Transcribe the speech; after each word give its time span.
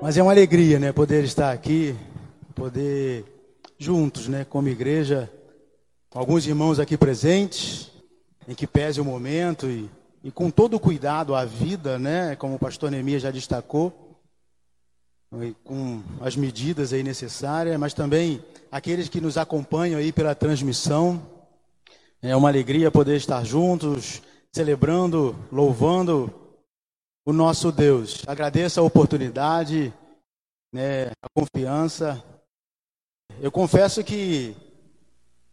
Mas 0.00 0.18
é 0.18 0.22
uma 0.22 0.32
alegria, 0.32 0.78
né, 0.78 0.92
poder 0.92 1.24
estar 1.24 1.50
aqui, 1.50 1.96
poder 2.54 3.24
juntos, 3.78 4.28
né, 4.28 4.44
como 4.44 4.68
igreja, 4.68 5.30
com 6.10 6.18
alguns 6.18 6.46
irmãos 6.46 6.78
aqui 6.78 6.98
presentes, 6.98 7.90
em 8.46 8.54
que 8.54 8.66
pese 8.66 9.00
o 9.00 9.04
momento 9.04 9.66
e, 9.66 9.90
e 10.22 10.30
com 10.30 10.50
todo 10.50 10.74
o 10.74 10.80
cuidado 10.80 11.34
à 11.34 11.46
vida, 11.46 11.98
né, 11.98 12.36
como 12.36 12.56
o 12.56 12.58
pastor 12.58 12.90
Neemias 12.90 13.22
já 13.22 13.30
destacou, 13.30 14.20
com 15.64 16.02
as 16.20 16.36
medidas 16.36 16.92
aí 16.92 17.02
necessárias, 17.02 17.78
mas 17.78 17.94
também 17.94 18.44
aqueles 18.70 19.08
que 19.08 19.20
nos 19.20 19.38
acompanham 19.38 19.98
aí 19.98 20.12
pela 20.12 20.34
transmissão. 20.34 21.22
É 22.20 22.36
uma 22.36 22.48
alegria 22.48 22.90
poder 22.90 23.16
estar 23.16 23.44
juntos, 23.44 24.22
celebrando, 24.52 25.34
louvando 25.50 26.45
o 27.26 27.32
nosso 27.32 27.72
Deus. 27.72 28.22
Agradeço 28.24 28.78
a 28.78 28.84
oportunidade, 28.84 29.92
né, 30.72 31.10
a 31.20 31.28
confiança. 31.34 32.22
Eu 33.40 33.50
confesso 33.50 34.04
que 34.04 34.56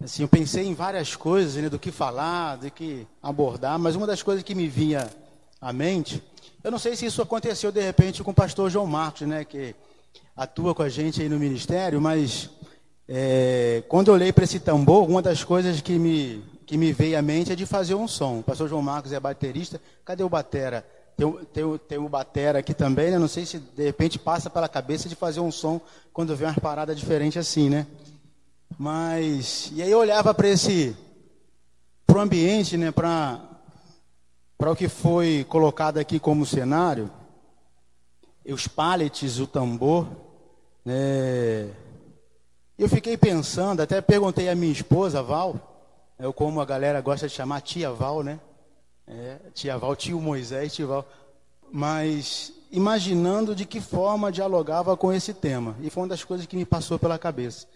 assim, 0.02 0.22
eu 0.22 0.28
pensei 0.28 0.68
em 0.68 0.76
várias 0.76 1.16
coisas, 1.16 1.56
né, 1.56 1.70
do 1.70 1.80
que 1.80 1.92
falar, 1.92 2.58
do 2.58 2.70
que 2.70 3.08
abordar, 3.22 3.80
mas 3.80 3.96
uma 3.96 4.06
das 4.06 4.22
coisas 4.22 4.44
que 4.44 4.54
me 4.54 4.68
vinha 4.68 5.10
à 5.60 5.74
mente, 5.74 6.22
eu 6.64 6.70
não 6.70 6.78
sei 6.78 6.96
se 6.96 7.08
isso 7.08 7.22
aconteceu 7.22 7.72
de 7.72 7.82
repente 7.82 8.22
com 8.22 8.32
o 8.32 8.36
pastor 8.36 8.70
João 8.70 8.86
Marcos, 8.86 9.22
né, 9.22 9.44
que 9.44 9.74
atua 10.38 10.76
com 10.76 10.84
a 10.84 10.90
gente 10.90 11.24
aí 11.24 11.30
no 11.30 11.40
ministério, 11.40 12.00
mas 12.00 12.52
é, 13.08 13.82
quando 13.88 14.10
eu 14.10 14.14
olhei 14.14 14.32
para 14.32 14.44
esse 14.44 14.60
tambor, 14.60 15.10
uma 15.10 15.24
das 15.24 15.44
coisas 15.44 15.82
que 15.82 15.98
me, 15.98 16.44
que 16.68 16.78
me 16.78 16.94
veio 16.94 17.18
à 17.18 17.22
mente 17.22 17.52
é 17.52 17.56
de 17.56 17.66
fazer 17.66 17.96
um 17.96 18.08
som. 18.08 18.40
O 18.40 18.44
pastor 18.44 18.70
João 18.70 18.82
Marcos 18.82 19.12
é 19.12 19.20
baterista, 19.20 19.82
cadê 20.06 20.24
o 20.24 20.30
batera? 20.30 20.86
Tem, 21.16 21.32
tem, 21.54 21.78
tem 21.88 21.98
o 21.98 22.10
batera 22.10 22.60
aqui 22.60 22.74
também, 22.74 23.12
né? 23.12 23.20
Não 23.20 23.28
sei 23.28 23.46
se 23.46 23.60
de 23.60 23.84
repente 23.84 24.18
passa 24.18 24.50
pela 24.50 24.68
cabeça 24.68 25.08
de 25.08 25.16
fazer 25.16 25.40
um 25.40 25.52
som 25.52 25.80
quando 26.12 26.36
vê 26.36 26.46
uma 26.46 26.54
parada 26.56 26.96
diferente 26.96 27.38
assim, 27.38 27.70
né? 27.70 27.86
Mas, 28.78 29.72
e 29.74 29.82
aí 29.82 29.92
eu 29.92 30.00
olhava 30.00 30.34
para 30.34 30.48
esse, 30.48 30.96
para 32.08 32.18
o 32.18 32.22
ambiente, 32.22 32.78
né? 32.78 32.92
Para 32.92 33.40
para 34.58 34.72
o 34.72 34.76
que 34.78 34.88
foi 34.88 35.46
colocado 35.50 35.98
aqui 35.98 36.20
como 36.20 36.46
cenário, 36.46 37.12
os 38.46 38.66
pallets, 38.66 39.40
o 39.40 39.46
tambor, 39.46 40.08
né? 40.86 41.70
Eu 42.78 42.88
fiquei 42.88 43.18
pensando, 43.18 43.82
até 43.82 44.00
perguntei 44.00 44.48
à 44.48 44.56
minha 44.56 44.72
esposa, 44.72 45.22
Val, 45.22 46.14
eu 46.18 46.32
como 46.32 46.62
a 46.62 46.66
galera 46.66 47.02
gosta 47.02 47.28
de 47.28 47.34
chamar 47.34 47.60
tia 47.60 47.92
Val, 47.92 48.24
né? 48.24 48.40
É, 49.08 49.38
tia 49.54 49.78
Val, 49.78 49.96
tio 49.96 50.20
Moisés, 50.20 50.74
tio 50.74 50.88
Val. 50.88 51.08
Mas 51.72 52.54
imaginando 52.72 53.56
de 53.56 53.66
que 53.66 53.80
forma 53.80 54.32
dialogava 54.32 54.98
com 54.98 55.14
esse 55.14 55.34
tema. 55.34 55.76
E 55.82 55.90
foi 55.90 56.04
uma 56.04 56.10
das 56.10 56.24
coisas 56.24 56.46
que 56.48 56.56
me 56.56 56.66
passou 56.66 56.98
pela 56.98 57.20
cabeça. 57.20 57.68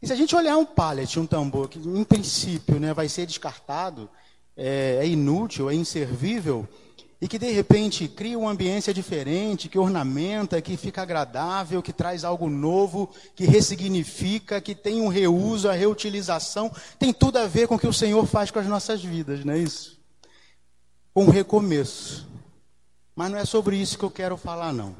E 0.00 0.06
se 0.06 0.12
a 0.12 0.16
gente 0.16 0.34
olhar 0.34 0.56
um 0.56 0.64
pallet, 0.64 1.20
um 1.20 1.26
tambor, 1.26 1.68
que 1.68 1.78
em 1.78 2.04
princípio 2.04 2.80
né, 2.80 2.94
vai 2.94 3.06
ser 3.06 3.26
descartado, 3.26 4.08
é, 4.56 4.98
é 5.02 5.06
inútil, 5.06 5.68
é 5.68 5.74
inservível, 5.74 6.66
e 7.20 7.28
que 7.28 7.38
de 7.38 7.50
repente 7.50 8.08
cria 8.08 8.38
uma 8.38 8.50
ambiência 8.50 8.94
diferente, 8.94 9.68
que 9.68 9.78
ornamenta, 9.78 10.62
que 10.62 10.74
fica 10.78 11.02
agradável, 11.02 11.82
que 11.82 11.92
traz 11.92 12.24
algo 12.24 12.48
novo, 12.48 13.10
que 13.34 13.44
ressignifica, 13.44 14.58
que 14.58 14.74
tem 14.74 15.02
um 15.02 15.08
reuso, 15.08 15.68
a 15.68 15.74
reutilização, 15.74 16.72
tem 16.98 17.12
tudo 17.12 17.36
a 17.36 17.46
ver 17.46 17.68
com 17.68 17.74
o 17.74 17.78
que 17.78 17.86
o 17.86 17.92
Senhor 17.92 18.24
faz 18.24 18.50
com 18.50 18.58
as 18.58 18.66
nossas 18.66 19.04
vidas, 19.04 19.44
não 19.44 19.52
é 19.52 19.58
isso? 19.58 19.99
Um 21.14 21.28
recomeço. 21.28 22.28
Mas 23.14 23.30
não 23.30 23.38
é 23.38 23.44
sobre 23.44 23.76
isso 23.76 23.98
que 23.98 24.04
eu 24.04 24.10
quero 24.10 24.36
falar, 24.36 24.72
não. 24.72 24.94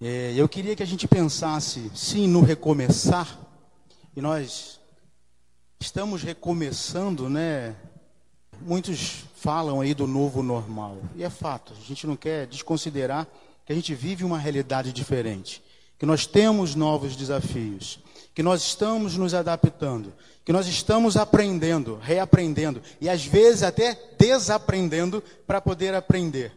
É, 0.00 0.32
eu 0.34 0.48
queria 0.48 0.74
que 0.74 0.82
a 0.82 0.86
gente 0.86 1.06
pensasse, 1.06 1.90
sim, 1.94 2.26
no 2.26 2.40
recomeçar. 2.40 3.38
E 4.16 4.20
nós 4.20 4.80
estamos 5.78 6.22
recomeçando, 6.22 7.28
né? 7.28 7.76
Muitos 8.62 9.24
falam 9.36 9.80
aí 9.80 9.94
do 9.94 10.06
novo 10.06 10.42
normal. 10.42 10.98
E 11.16 11.24
é 11.24 11.30
fato, 11.30 11.72
a 11.72 11.86
gente 11.86 12.06
não 12.06 12.16
quer 12.16 12.46
desconsiderar 12.46 13.26
que 13.64 13.72
a 13.72 13.74
gente 13.74 13.94
vive 13.94 14.24
uma 14.24 14.38
realidade 14.38 14.92
diferente. 14.92 15.62
Que 15.98 16.06
nós 16.06 16.26
temos 16.26 16.74
novos 16.74 17.14
desafios. 17.14 18.00
Que 18.34 18.42
nós 18.42 18.62
estamos 18.62 19.16
nos 19.16 19.34
adaptando 19.34 20.12
que 20.50 20.52
nós 20.52 20.66
estamos 20.66 21.16
aprendendo, 21.16 21.96
reaprendendo 22.02 22.82
e 23.00 23.08
às 23.08 23.24
vezes 23.24 23.62
até 23.62 23.96
desaprendendo 24.18 25.22
para 25.46 25.60
poder 25.60 25.94
aprender. 25.94 26.52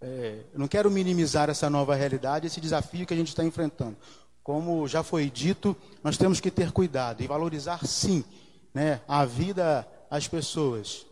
É, 0.00 0.40
eu 0.52 0.58
não 0.58 0.66
quero 0.66 0.90
minimizar 0.90 1.50
essa 1.50 1.68
nova 1.68 1.94
realidade, 1.94 2.46
esse 2.46 2.60
desafio 2.60 3.06
que 3.06 3.14
a 3.14 3.16
gente 3.16 3.28
está 3.28 3.44
enfrentando. 3.44 3.96
Como 4.42 4.88
já 4.88 5.02
foi 5.02 5.30
dito, 5.30 5.76
nós 6.02 6.16
temos 6.16 6.40
que 6.40 6.50
ter 6.50 6.72
cuidado 6.72 7.22
e 7.22 7.26
valorizar 7.26 7.86
sim 7.86 8.24
né, 8.72 9.00
a 9.06 9.24
vida, 9.24 9.86
as 10.10 10.26
pessoas. 10.26 11.06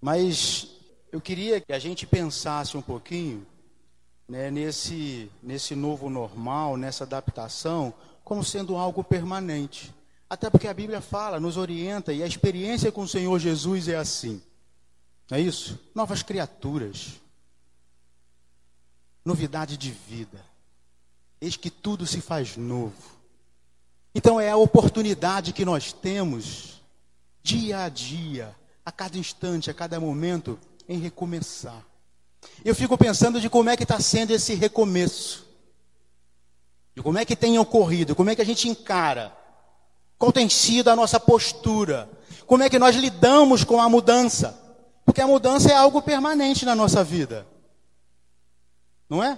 Mas 0.00 0.76
eu 1.12 1.22
queria 1.22 1.60
que 1.60 1.72
a 1.72 1.78
gente 1.78 2.06
pensasse 2.06 2.76
um 2.76 2.82
pouquinho 2.82 3.46
né, 4.28 4.50
nesse, 4.50 5.30
nesse 5.42 5.76
novo 5.76 6.10
normal, 6.10 6.76
nessa 6.76 7.04
adaptação, 7.04 7.94
como 8.24 8.44
sendo 8.44 8.76
algo 8.76 9.02
permanente. 9.02 9.94
Até 10.28 10.48
porque 10.48 10.68
a 10.68 10.74
Bíblia 10.74 11.00
fala, 11.00 11.38
nos 11.38 11.56
orienta, 11.56 12.12
e 12.12 12.22
a 12.22 12.26
experiência 12.26 12.90
com 12.90 13.02
o 13.02 13.08
Senhor 13.08 13.38
Jesus 13.38 13.88
é 13.88 13.96
assim. 13.96 14.40
Não 15.30 15.36
é 15.36 15.40
isso? 15.40 15.78
Novas 15.94 16.22
criaturas. 16.22 17.20
Novidade 19.24 19.76
de 19.76 19.90
vida. 19.90 20.44
Eis 21.40 21.56
que 21.56 21.70
tudo 21.70 22.06
se 22.06 22.20
faz 22.20 22.56
novo. 22.56 22.94
Então 24.14 24.40
é 24.40 24.50
a 24.50 24.56
oportunidade 24.56 25.52
que 25.52 25.64
nós 25.64 25.92
temos, 25.92 26.80
dia 27.42 27.84
a 27.84 27.88
dia, 27.88 28.54
a 28.84 28.92
cada 28.92 29.18
instante, 29.18 29.70
a 29.70 29.74
cada 29.74 29.98
momento, 29.98 30.58
em 30.88 30.98
recomeçar. 30.98 31.84
Eu 32.64 32.74
fico 32.74 32.98
pensando 32.98 33.40
de 33.40 33.48
como 33.48 33.70
é 33.70 33.76
que 33.76 33.84
está 33.84 34.00
sendo 34.00 34.32
esse 34.32 34.54
recomeço. 34.54 35.46
De 36.94 37.02
como 37.02 37.18
é 37.18 37.24
que 37.24 37.36
tem 37.36 37.58
ocorrido, 37.58 38.14
como 38.14 38.30
é 38.30 38.34
que 38.34 38.42
a 38.42 38.46
gente 38.46 38.68
encara 38.68 39.32
qual 40.22 40.30
tem 40.30 40.48
sido 40.48 40.86
a 40.86 40.94
nossa 40.94 41.18
postura? 41.18 42.08
Como 42.46 42.62
é 42.62 42.70
que 42.70 42.78
nós 42.78 42.94
lidamos 42.94 43.64
com 43.64 43.80
a 43.80 43.88
mudança? 43.88 44.56
Porque 45.04 45.20
a 45.20 45.26
mudança 45.26 45.68
é 45.68 45.74
algo 45.74 46.00
permanente 46.00 46.64
na 46.64 46.76
nossa 46.76 47.02
vida. 47.02 47.44
Não 49.10 49.20
é? 49.20 49.36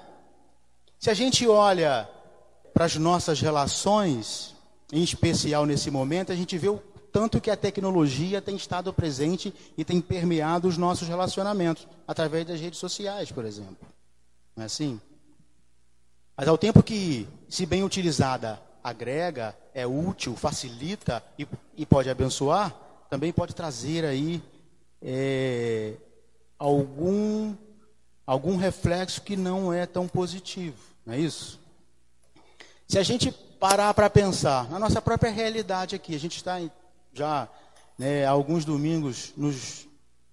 Se 1.01 1.09
a 1.09 1.15
gente 1.15 1.49
olha 1.49 2.07
para 2.75 2.85
as 2.85 2.97
nossas 2.97 3.41
relações, 3.41 4.55
em 4.93 5.03
especial 5.03 5.65
nesse 5.65 5.91
momento, 5.91 6.33
a 6.33 6.37
gente 6.37 6.59
vê 6.59 6.69
o 6.69 6.83
tanto 7.11 7.41
que 7.41 7.51
a 7.51 7.57
tecnologia 7.57 8.43
tem 8.43 8.55
estado 8.55 8.93
presente 8.93 9.55
e 9.79 9.87
tem 9.87 10.03
permeado 10.03 10.69
os 10.69 10.77
nossos 10.77 11.09
relacionamentos, 11.09 11.89
através 12.07 12.47
das 12.47 12.61
redes 12.61 12.79
sociais, 12.79 13.33
por 13.33 13.47
exemplo. 13.47 13.89
Não 14.55 14.65
é 14.65 14.67
assim? 14.67 15.01
Mas 16.37 16.49
ao 16.49 16.59
tempo 16.59 16.83
que, 16.83 17.28
se 17.49 17.65
bem 17.65 17.84
utilizada, 17.84 18.61
agrega, 18.83 19.56
é 19.72 19.87
útil, 19.87 20.37
facilita 20.37 21.22
e, 21.39 21.47
e 21.77 21.87
pode 21.87 22.11
abençoar, 22.11 22.75
também 23.09 23.33
pode 23.33 23.55
trazer 23.55 24.05
aí 24.05 24.43
é, 25.00 25.94
algum, 26.59 27.55
algum 28.27 28.56
reflexo 28.56 29.23
que 29.23 29.37
não 29.37 29.73
é 29.73 29.87
tão 29.87 30.09
positivo, 30.09 30.77
não 31.06 31.15
é 31.15 31.19
isso? 31.19 31.61
Se 32.89 32.99
a 32.99 33.03
gente 33.03 33.31
parar 33.33 33.94
para 33.94 34.11
pensar 34.11 34.69
na 34.71 34.78
nossa 34.78 35.00
própria 35.00 35.31
realidade 35.31 35.94
aqui, 35.94 36.15
a 36.15 36.21
gente 36.21 36.37
está 36.37 36.61
já 37.12 37.49
né, 37.97 38.27
alguns 38.27 38.65
domingos 38.65 39.33
nos 39.37 39.87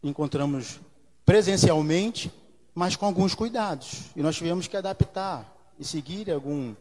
encontramos 0.03 0.79
presencialmente, 1.25 2.31
mas 2.73 2.95
com 2.95 3.05
alguns 3.05 3.35
cuidados. 3.35 4.05
E 4.15 4.21
nós 4.21 4.35
tivemos 4.35 4.67
que 4.67 4.75
adaptar 4.75 5.50
e 5.79 5.85
seguir 5.85 6.29
algum, 6.31 6.75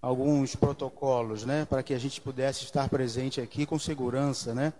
alguns 0.00 0.54
protocolos, 0.54 1.44
né, 1.44 1.64
para 1.64 1.82
que 1.82 1.94
a 1.94 1.98
gente 1.98 2.20
pudesse 2.20 2.64
estar 2.64 2.88
presente 2.88 3.40
aqui 3.40 3.66
com 3.66 3.78
segurança, 3.78 4.54
né? 4.54 4.72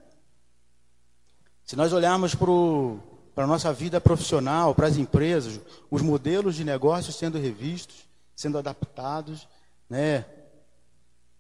Se 1.65 1.77
nós 1.77 1.93
olharmos 1.93 2.35
para 2.35 3.45
a 3.45 3.47
nossa 3.47 3.73
vida 3.73 4.01
profissional, 4.01 4.75
para 4.75 4.87
as 4.87 4.97
empresas, 4.97 5.61
os 5.91 6.03
modelos 6.03 6.57
de 6.57 6.65
negócios 6.65 7.17
sendo 7.17 7.39
revistos, 7.39 8.07
sendo 8.37 8.59
adaptados, 8.59 9.49
né? 9.89 10.27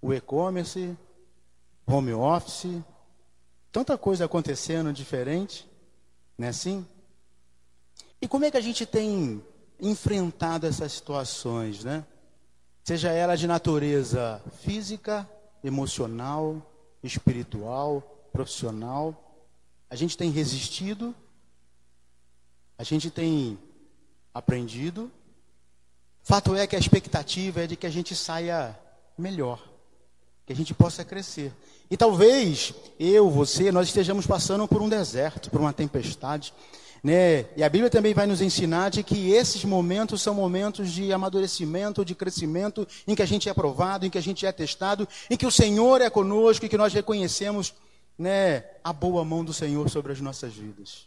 O 0.00 0.12
e-commerce, 0.15 0.97
home 1.87 2.15
office, 2.15 2.82
tanta 3.70 3.99
coisa 3.99 4.25
acontecendo 4.25 4.93
diferente, 4.93 5.69
não 6.38 6.47
é 6.47 6.50
assim? 6.50 6.87
E 8.20 8.27
como 8.27 8.47
é 8.47 8.50
que 8.50 8.56
a 8.56 8.62
gente 8.62 8.87
tem 8.87 9.44
enfrentado 9.79 10.67
essas 10.67 10.93
situações, 10.93 11.85
né? 11.85 12.06
Seja 12.84 13.10
ela 13.10 13.36
de 13.36 13.46
natureza 13.46 14.40
física, 14.62 15.28
emocional, 15.64 16.62
espiritual, 17.02 18.28
profissional. 18.32 19.42
A 19.90 19.96
gente 19.96 20.16
tem 20.16 20.31
resistido, 20.31 21.14
a 22.78 22.84
gente 22.84 23.10
tem 23.10 23.58
aprendido, 24.32 25.10
Fato 26.25 26.56
é 26.56 26.66
que 26.66 26.75
a 26.75 26.78
expectativa 26.78 27.64
é 27.64 27.66
de 27.66 27.76
que 27.76 27.86
a 27.86 27.90
gente 27.90 28.16
saia 28.16 28.75
melhor, 29.16 29.62
que 30.46 30.54
a 30.54 30.56
gente 30.56 30.72
possa 30.72 31.04
crescer. 31.04 31.52
E 31.90 31.98
talvez 31.98 32.72
eu, 32.98 33.28
você, 33.28 33.70
nós 33.70 33.88
estejamos 33.88 34.26
passando 34.26 34.66
por 34.66 34.81
um 34.81 34.88
deserto, 34.88 35.50
por 35.50 35.60
uma 35.60 35.72
tempestade. 35.72 36.54
Né? 37.05 37.45
E 37.55 37.62
a 37.62 37.69
Bíblia 37.69 37.91
também 37.91 38.15
vai 38.15 38.27
nos 38.27 38.41
ensinar 38.41 38.89
de 38.89 39.03
que 39.03 39.31
esses 39.31 39.62
momentos 39.62 40.23
são 40.23 40.33
momentos 40.33 40.91
de 40.91 41.12
amadurecimento, 41.12 42.03
de 42.03 42.15
crescimento, 42.15 42.89
em 43.06 43.15
que 43.15 43.21
a 43.21 43.27
gente 43.27 43.47
é 43.47 43.53
aprovado, 43.53 44.06
em 44.06 44.11
que 44.11 44.17
a 44.17 44.23
gente 44.23 44.47
é 44.47 44.51
testado, 44.51 45.06
em 45.29 45.37
que 45.37 45.45
o 45.45 45.51
Senhor 45.51 46.01
é 46.01 46.09
conosco 46.09 46.65
e 46.65 46.69
que 46.69 46.79
nós 46.79 46.95
reconhecemos 46.95 47.75
né, 48.19 48.65
a 48.83 48.91
boa 48.91 49.23
mão 49.23 49.45
do 49.45 49.53
Senhor 49.53 49.91
sobre 49.91 50.12
as 50.12 50.21
nossas 50.23 50.55
vidas. 50.55 51.06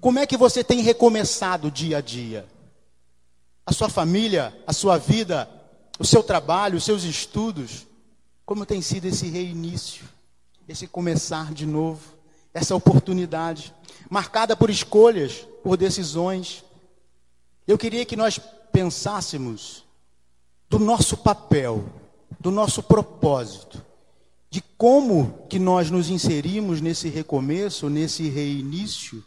Como 0.00 0.18
é 0.18 0.26
que 0.26 0.38
você 0.38 0.64
tem 0.64 0.80
recomeçado 0.80 1.70
dia 1.70 1.98
a 1.98 2.00
dia? 2.00 2.46
A 3.66 3.74
sua 3.74 3.90
família, 3.90 4.56
a 4.66 4.72
sua 4.72 4.96
vida, 4.96 5.46
o 5.98 6.04
seu 6.04 6.22
trabalho, 6.22 6.78
os 6.78 6.84
seus 6.84 7.04
estudos? 7.04 7.86
Como 8.46 8.64
tem 8.64 8.80
sido 8.80 9.04
esse 9.04 9.28
reinício, 9.28 10.08
esse 10.66 10.86
começar 10.86 11.52
de 11.52 11.66
novo, 11.66 12.21
essa 12.54 12.74
oportunidade? 12.74 13.74
marcada 14.12 14.54
por 14.54 14.68
escolhas, 14.68 15.46
por 15.62 15.74
decisões. 15.74 16.62
Eu 17.66 17.78
queria 17.78 18.04
que 18.04 18.14
nós 18.14 18.38
pensássemos 18.70 19.86
do 20.68 20.78
nosso 20.78 21.16
papel, 21.16 21.82
do 22.38 22.50
nosso 22.50 22.82
propósito, 22.82 23.82
de 24.50 24.60
como 24.76 25.46
que 25.48 25.58
nós 25.58 25.90
nos 25.90 26.10
inserimos 26.10 26.78
nesse 26.78 27.08
recomeço, 27.08 27.88
nesse 27.88 28.28
reinício, 28.28 29.24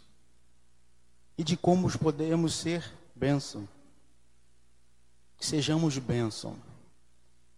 e 1.36 1.44
de 1.44 1.58
como 1.58 1.90
podemos 1.98 2.54
ser 2.54 2.84
bênção. 3.16 3.68
Que 5.36 5.48
sejamos 5.48 5.98
bênção. 5.98 6.56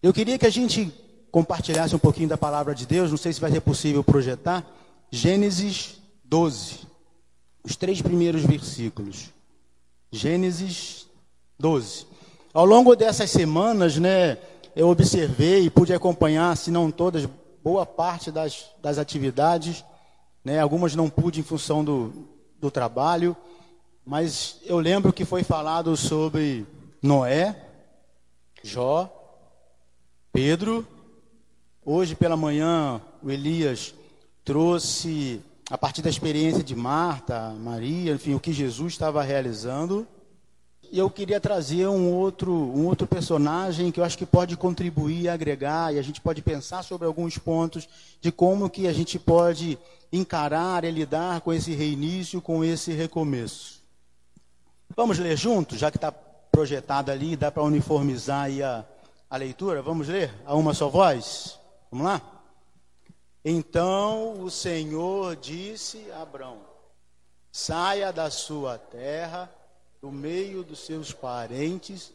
Eu 0.02 0.14
queria 0.14 0.38
que 0.38 0.46
a 0.46 0.50
gente 0.50 0.90
compartilhasse 1.30 1.94
um 1.94 1.98
pouquinho 1.98 2.30
da 2.30 2.38
palavra 2.38 2.74
de 2.74 2.86
Deus, 2.86 3.10
não 3.10 3.18
sei 3.18 3.34
se 3.34 3.40
vai 3.40 3.50
ser 3.50 3.60
possível 3.60 4.02
projetar. 4.02 4.66
Gênesis 5.10 6.00
12 6.24 6.88
os 7.68 7.76
três 7.76 8.00
primeiros 8.00 8.42
versículos. 8.42 9.28
Gênesis 10.10 11.06
12. 11.58 12.06
Ao 12.54 12.64
longo 12.64 12.96
dessas 12.96 13.30
semanas, 13.30 13.98
né, 13.98 14.38
eu 14.74 14.88
observei 14.88 15.64
e 15.64 15.70
pude 15.70 15.92
acompanhar, 15.92 16.56
se 16.56 16.70
não 16.70 16.90
todas, 16.90 17.28
boa 17.62 17.84
parte 17.84 18.30
das, 18.30 18.70
das 18.80 18.96
atividades. 18.96 19.84
Né, 20.42 20.58
algumas 20.58 20.94
não 20.94 21.10
pude 21.10 21.40
em 21.40 21.42
função 21.42 21.84
do, 21.84 22.10
do 22.58 22.70
trabalho, 22.70 23.36
mas 24.02 24.60
eu 24.64 24.78
lembro 24.78 25.12
que 25.12 25.26
foi 25.26 25.44
falado 25.44 25.94
sobre 25.94 26.66
Noé, 27.02 27.54
Jó, 28.62 29.12
Pedro. 30.32 30.86
Hoje 31.84 32.14
pela 32.14 32.36
manhã, 32.36 33.00
o 33.22 33.30
Elias 33.30 33.94
trouxe 34.48 35.42
a 35.70 35.76
partir 35.76 36.00
da 36.00 36.08
experiência 36.08 36.64
de 36.64 36.74
Marta, 36.74 37.50
Maria, 37.60 38.14
enfim, 38.14 38.32
o 38.32 38.40
que 38.40 38.50
Jesus 38.50 38.94
estava 38.94 39.22
realizando. 39.22 40.08
E 40.90 40.98
eu 40.98 41.10
queria 41.10 41.38
trazer 41.38 41.86
um 41.86 42.10
outro, 42.10 42.50
um 42.50 42.86
outro 42.86 43.06
personagem 43.06 43.92
que 43.92 44.00
eu 44.00 44.04
acho 44.04 44.16
que 44.16 44.24
pode 44.24 44.56
contribuir, 44.56 45.28
agregar, 45.28 45.94
e 45.94 45.98
a 45.98 46.02
gente 46.02 46.18
pode 46.22 46.40
pensar 46.40 46.82
sobre 46.82 47.06
alguns 47.06 47.36
pontos 47.36 47.86
de 48.22 48.32
como 48.32 48.70
que 48.70 48.88
a 48.88 48.92
gente 48.94 49.18
pode 49.18 49.78
encarar 50.10 50.82
e 50.82 50.90
lidar 50.90 51.42
com 51.42 51.52
esse 51.52 51.74
reinício, 51.74 52.40
com 52.40 52.64
esse 52.64 52.92
recomeço. 52.92 53.82
Vamos 54.96 55.18
ler 55.18 55.36
juntos, 55.36 55.78
já 55.78 55.90
que 55.90 55.98
está 55.98 56.10
projetado 56.10 57.10
ali, 57.10 57.36
dá 57.36 57.52
para 57.52 57.62
uniformizar 57.62 58.48
a, 58.64 58.82
a 59.28 59.36
leitura? 59.36 59.82
Vamos 59.82 60.08
ler 60.08 60.32
a 60.46 60.54
uma 60.54 60.72
só 60.72 60.88
voz? 60.88 61.58
Vamos 61.90 62.06
lá? 62.06 62.37
Então 63.44 64.42
o 64.42 64.50
Senhor 64.50 65.36
disse 65.36 66.10
a 66.12 66.22
Abrão: 66.22 66.58
Saia 67.52 68.12
da 68.12 68.30
sua 68.30 68.78
terra, 68.78 69.50
do 70.00 70.10
meio 70.10 70.62
dos 70.62 70.80
seus 70.80 71.12
parentes, 71.12 72.12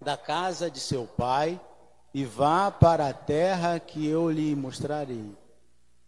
da 0.00 0.16
casa 0.16 0.70
de 0.70 0.80
seu 0.80 1.06
pai, 1.06 1.60
e 2.12 2.24
vá 2.24 2.70
para 2.70 3.08
a 3.08 3.12
terra 3.12 3.78
que 3.78 4.06
eu 4.06 4.30
lhe 4.30 4.54
mostrarei. 4.54 5.34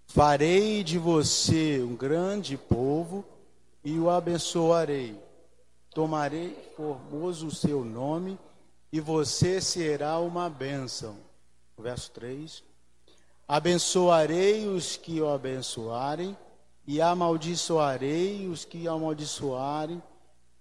Farei 0.07 0.83
de 0.83 0.99
você 0.99 1.83
um 1.83 1.95
grande 1.95 2.57
povo 2.57 3.25
e 3.85 3.99
o 3.99 4.11
abençoarei. 4.11 5.21
Tomarei 5.91 6.57
formoso 6.77 7.47
o 7.47 7.55
seu 7.55 7.85
nome 7.85 8.39
e 8.93 9.01
você 9.01 9.61
será 9.61 10.19
uma 10.19 10.49
bênção. 10.51 11.17
Verso 11.79 12.11
3. 12.13 12.70
Abençoarei 13.51 14.69
os 14.69 14.97
que 14.97 15.21
o 15.21 15.29
abençoarem, 15.29 16.37
e 16.87 17.01
amaldiçoarei 17.01 18.47
os 18.47 18.65
que 18.65 18.87
amaldiçoarem. 18.87 20.01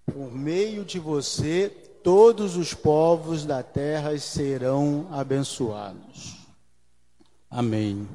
Por 0.08 0.34
meio 0.34 0.84
de 0.84 0.98
você, 0.98 1.70
todos 2.04 2.58
os 2.58 2.74
povos 2.74 3.46
da 3.46 3.62
terra 3.62 4.18
serão 4.18 5.08
abençoados. 5.12 6.38
Amém. 7.48 8.10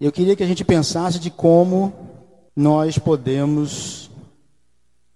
Eu 0.00 0.10
queria 0.10 0.34
que 0.34 0.42
a 0.42 0.48
gente 0.48 0.64
pensasse 0.64 1.20
de 1.20 1.30
como 1.30 1.94
nós 2.56 2.98
podemos 2.98 4.10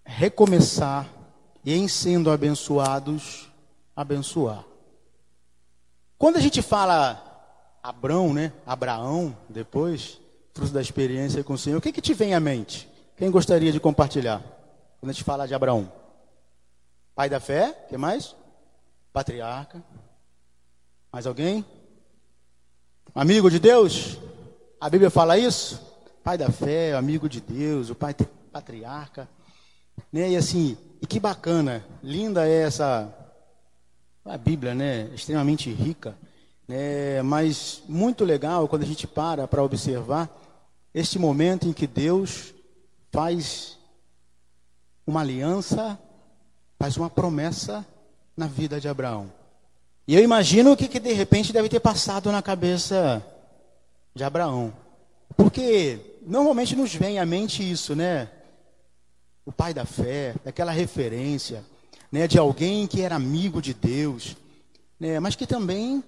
recomeçar 0.04 1.08
e, 1.64 1.74
em 1.74 1.88
sendo 1.88 2.30
abençoados, 2.30 3.50
abençoar. 3.96 4.64
Quando 6.16 6.36
a 6.36 6.40
gente 6.40 6.62
fala 6.62 7.23
Abrão, 7.84 8.32
né? 8.32 8.50
Abraão, 8.64 9.36
depois, 9.46 10.18
fruto 10.54 10.72
da 10.72 10.80
experiência 10.80 11.44
com 11.44 11.52
o 11.52 11.58
Senhor. 11.58 11.76
O 11.76 11.82
que, 11.82 11.92
que 11.92 12.00
te 12.00 12.14
vem 12.14 12.32
à 12.32 12.40
mente? 12.40 12.88
Quem 13.14 13.30
gostaria 13.30 13.70
de 13.70 13.78
compartilhar? 13.78 14.42
Quando 14.98 15.10
a 15.10 15.12
gente 15.12 15.22
fala 15.22 15.46
de 15.46 15.54
Abraão. 15.54 15.92
Pai 17.14 17.28
da 17.28 17.38
fé, 17.38 17.72
que 17.90 17.98
mais? 17.98 18.34
Patriarca. 19.12 19.84
Mais 21.12 21.26
alguém? 21.26 21.62
Amigo 23.14 23.50
de 23.50 23.58
Deus? 23.58 24.18
A 24.80 24.88
Bíblia 24.88 25.10
fala 25.10 25.36
isso? 25.36 25.78
Pai 26.22 26.38
da 26.38 26.50
fé, 26.50 26.94
amigo 26.94 27.28
de 27.28 27.42
Deus, 27.42 27.90
o 27.90 27.94
pai 27.94 28.14
patriarca. 28.50 29.28
Né? 30.10 30.30
E 30.30 30.36
assim, 30.38 30.78
e 31.02 31.06
que 31.06 31.20
bacana, 31.20 31.84
linda 32.02 32.48
é 32.48 32.62
essa 32.62 33.14
a 34.24 34.38
Bíblia, 34.38 34.74
né? 34.74 35.10
Extremamente 35.14 35.70
rica. 35.70 36.16
É, 36.68 37.22
mas 37.22 37.82
muito 37.86 38.24
legal 38.24 38.66
quando 38.66 38.82
a 38.82 38.86
gente 38.86 39.06
para 39.06 39.46
para 39.46 39.62
observar 39.62 40.30
este 40.94 41.18
momento 41.18 41.68
em 41.68 41.72
que 41.72 41.86
Deus 41.86 42.54
faz 43.12 43.78
uma 45.06 45.20
aliança, 45.20 45.98
faz 46.78 46.96
uma 46.96 47.10
promessa 47.10 47.84
na 48.36 48.46
vida 48.46 48.80
de 48.80 48.88
Abraão. 48.88 49.30
E 50.06 50.14
eu 50.14 50.22
imagino 50.22 50.72
o 50.72 50.76
que, 50.76 50.88
que 50.88 51.00
de 51.00 51.12
repente 51.12 51.52
deve 51.52 51.68
ter 51.68 51.80
passado 51.80 52.32
na 52.32 52.42
cabeça 52.42 53.24
de 54.14 54.24
Abraão. 54.24 54.72
Porque 55.36 56.18
normalmente 56.26 56.76
nos 56.76 56.94
vem 56.94 57.18
à 57.18 57.26
mente 57.26 57.68
isso, 57.68 57.94
né? 57.94 58.28
O 59.44 59.52
pai 59.52 59.74
da 59.74 59.84
fé, 59.84 60.34
daquela 60.44 60.72
referência, 60.72 61.64
né, 62.10 62.26
de 62.26 62.38
alguém 62.38 62.86
que 62.86 63.02
era 63.02 63.16
amigo 63.16 63.60
de 63.60 63.74
Deus, 63.74 64.36
né, 64.98 65.20
mas 65.20 65.34
que 65.34 65.46
também 65.46 66.02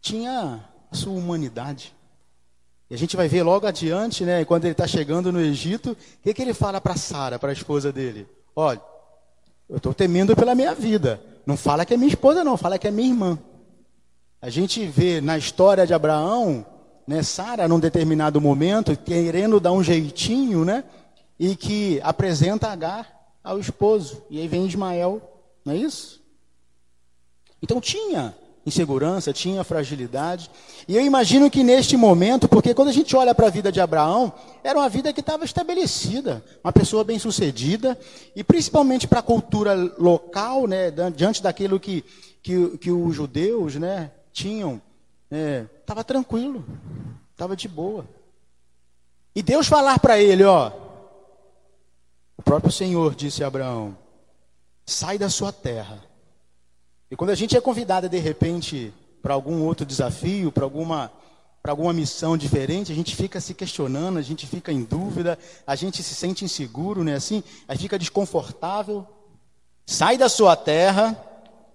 tinha 0.00 0.64
a 0.90 0.94
sua 0.94 1.12
humanidade. 1.12 1.94
E 2.90 2.94
a 2.94 2.98
gente 2.98 3.16
vai 3.16 3.28
ver 3.28 3.42
logo 3.42 3.66
adiante, 3.66 4.24
né, 4.24 4.44
quando 4.44 4.64
ele 4.64 4.72
está 4.72 4.86
chegando 4.86 5.30
no 5.30 5.40
Egito, 5.40 5.92
o 5.92 5.96
que, 6.22 6.34
que 6.34 6.42
ele 6.42 6.52
fala 6.52 6.80
para 6.80 6.96
Sara, 6.96 7.38
para 7.38 7.50
a 7.50 7.52
esposa 7.52 7.92
dele? 7.92 8.26
Olha, 8.54 8.80
eu 9.68 9.76
estou 9.76 9.94
temendo 9.94 10.34
pela 10.34 10.56
minha 10.56 10.74
vida. 10.74 11.22
Não 11.46 11.56
fala 11.56 11.84
que 11.84 11.94
é 11.94 11.96
minha 11.96 12.08
esposa, 12.08 12.42
não, 12.42 12.56
fala 12.56 12.78
que 12.78 12.88
é 12.88 12.90
minha 12.90 13.08
irmã. 13.08 13.38
A 14.42 14.50
gente 14.50 14.84
vê 14.86 15.20
na 15.20 15.38
história 15.38 15.86
de 15.86 15.94
Abraão, 15.94 16.66
né, 17.06 17.22
Sara, 17.22 17.68
num 17.68 17.78
determinado 17.78 18.40
momento, 18.40 18.96
querendo 18.96 19.60
dar 19.60 19.72
um 19.72 19.82
jeitinho, 19.82 20.64
né, 20.64 20.82
e 21.38 21.54
que 21.54 22.00
apresenta 22.02 22.68
Agar 22.68 23.20
ao 23.42 23.58
esposo. 23.60 24.24
E 24.28 24.40
aí 24.40 24.48
vem 24.48 24.66
Ismael, 24.66 25.22
não 25.64 25.72
é 25.72 25.76
isso? 25.76 26.20
Então 27.62 27.80
tinha 27.80 28.34
insegurança, 28.64 29.32
tinha 29.32 29.64
fragilidade. 29.64 30.50
E 30.86 30.96
eu 30.96 31.04
imagino 31.04 31.50
que 31.50 31.62
neste 31.62 31.96
momento, 31.96 32.48
porque 32.48 32.74
quando 32.74 32.88
a 32.88 32.92
gente 32.92 33.16
olha 33.16 33.34
para 33.34 33.46
a 33.46 33.50
vida 33.50 33.72
de 33.72 33.80
Abraão, 33.80 34.32
era 34.62 34.78
uma 34.78 34.88
vida 34.88 35.12
que 35.12 35.20
estava 35.20 35.44
estabelecida, 35.44 36.44
uma 36.62 36.72
pessoa 36.72 37.02
bem-sucedida, 37.02 37.98
e 38.36 38.44
principalmente 38.44 39.08
para 39.08 39.20
a 39.20 39.22
cultura 39.22 39.74
local, 39.98 40.66
né, 40.66 40.90
diante 41.14 41.42
daquilo 41.42 41.80
que, 41.80 42.04
que, 42.42 42.78
que 42.78 42.90
os 42.90 43.14
judeus 43.14 43.76
né, 43.76 44.10
tinham, 44.32 44.80
estava 45.80 46.00
é, 46.00 46.04
tranquilo, 46.04 46.64
estava 47.32 47.56
de 47.56 47.68
boa. 47.68 48.04
E 49.34 49.42
Deus 49.42 49.66
falar 49.66 49.98
para 50.00 50.20
ele, 50.20 50.44
ó, 50.44 50.72
o 52.36 52.42
próprio 52.42 52.72
Senhor 52.72 53.14
disse 53.14 53.44
a 53.44 53.46
Abraão: 53.46 53.96
sai 54.84 55.16
da 55.18 55.30
sua 55.30 55.52
terra. 55.52 56.09
E 57.10 57.16
quando 57.16 57.30
a 57.30 57.34
gente 57.34 57.56
é 57.56 57.60
convidado 57.60 58.08
de 58.08 58.18
repente 58.18 58.92
para 59.20 59.34
algum 59.34 59.64
outro 59.64 59.84
desafio, 59.84 60.52
para 60.52 60.64
alguma 60.64 61.10
para 61.62 61.72
alguma 61.72 61.92
missão 61.92 62.38
diferente, 62.38 62.90
a 62.90 62.94
gente 62.94 63.14
fica 63.14 63.38
se 63.38 63.52
questionando, 63.52 64.18
a 64.18 64.22
gente 64.22 64.46
fica 64.46 64.72
em 64.72 64.82
dúvida, 64.82 65.38
a 65.66 65.76
gente 65.76 66.02
se 66.02 66.14
sente 66.14 66.42
inseguro, 66.42 67.04
né? 67.04 67.14
Assim, 67.14 67.44
a 67.68 67.74
gente 67.74 67.82
fica 67.82 67.98
desconfortável. 67.98 69.06
Sai 69.84 70.16
da 70.16 70.30
sua 70.30 70.56
terra, 70.56 71.22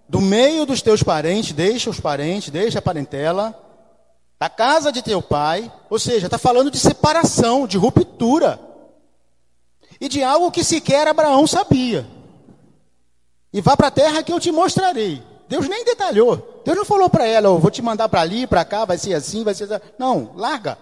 do 0.10 0.20
meio 0.20 0.66
dos 0.66 0.82
teus 0.82 1.04
parentes, 1.04 1.54
deixa 1.54 1.90
os 1.90 2.00
parentes, 2.00 2.50
deixa 2.50 2.80
a 2.80 2.82
parentela, 2.82 3.54
da 4.40 4.50
casa 4.50 4.92
de 4.92 5.04
teu 5.04 5.22
pai, 5.22 5.72
ou 5.88 6.00
seja, 6.00 6.26
está 6.26 6.40
falando 6.40 6.72
de 6.72 6.80
separação, 6.80 7.68
de 7.68 7.78
ruptura, 7.78 8.60
e 10.02 10.10
de 10.10 10.24
algo 10.24 10.52
que 10.52 10.64
sequer 10.64 11.08
Abraão 11.08 11.46
sabia. 11.46 12.08
E 13.56 13.62
vá 13.62 13.78
para 13.78 13.88
a 13.88 13.92
terra 13.92 14.22
que 14.22 14.34
eu 14.34 14.40
te 14.40 14.52
mostrarei. 14.52 15.24
Deus 15.48 15.70
nem 15.70 15.86
detalhou. 15.86 16.62
Deus 16.66 16.76
não 16.76 16.84
falou 16.84 17.10
para 17.10 17.26
ela, 17.26 17.50
oh, 17.50 17.58
vou 17.58 17.72
te 17.72 17.82
mandar 17.82 18.10
para 18.10 18.20
ali, 18.20 18.46
para 18.46 18.66
cá, 18.66 18.84
vai 18.84 18.98
ser 18.98 19.14
assim, 19.14 19.46
vai 19.46 19.54
ser. 19.54 19.72
Assim. 19.72 19.86
Não, 19.98 20.34
larga. 20.36 20.78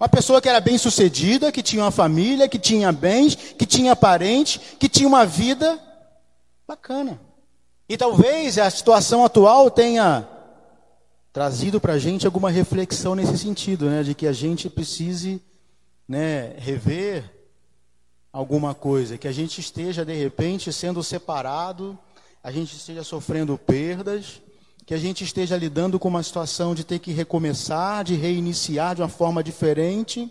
Uma 0.00 0.08
pessoa 0.08 0.40
que 0.40 0.48
era 0.48 0.62
bem 0.62 0.78
sucedida, 0.78 1.52
que 1.52 1.62
tinha 1.62 1.84
uma 1.84 1.90
família, 1.90 2.48
que 2.48 2.58
tinha 2.58 2.90
bens, 2.90 3.34
que 3.34 3.66
tinha 3.66 3.94
parentes, 3.94 4.58
que 4.78 4.88
tinha 4.88 5.06
uma 5.06 5.26
vida 5.26 5.78
bacana. 6.66 7.20
E 7.86 7.98
talvez 7.98 8.56
a 8.56 8.70
situação 8.70 9.22
atual 9.22 9.70
tenha 9.70 10.26
trazido 11.34 11.78
para 11.78 11.92
a 11.92 11.98
gente 11.98 12.24
alguma 12.24 12.50
reflexão 12.50 13.14
nesse 13.14 13.36
sentido, 13.36 13.90
né, 13.90 14.02
de 14.02 14.14
que 14.14 14.26
a 14.26 14.32
gente 14.32 14.70
precise 14.70 15.38
né, 16.08 16.54
rever 16.56 17.39
alguma 18.32 18.74
coisa, 18.74 19.18
que 19.18 19.28
a 19.28 19.32
gente 19.32 19.60
esteja 19.60 20.04
de 20.04 20.14
repente 20.14 20.72
sendo 20.72 21.02
separado 21.02 21.98
a 22.42 22.50
gente 22.50 22.74
esteja 22.74 23.04
sofrendo 23.04 23.58
perdas, 23.58 24.40
que 24.86 24.94
a 24.94 24.98
gente 24.98 25.22
esteja 25.24 25.56
lidando 25.58 25.98
com 25.98 26.08
uma 26.08 26.22
situação 26.22 26.74
de 26.74 26.84
ter 26.84 26.98
que 26.98 27.12
recomeçar, 27.12 28.02
de 28.02 28.14
reiniciar 28.14 28.94
de 28.94 29.02
uma 29.02 29.08
forma 29.08 29.44
diferente. 29.44 30.30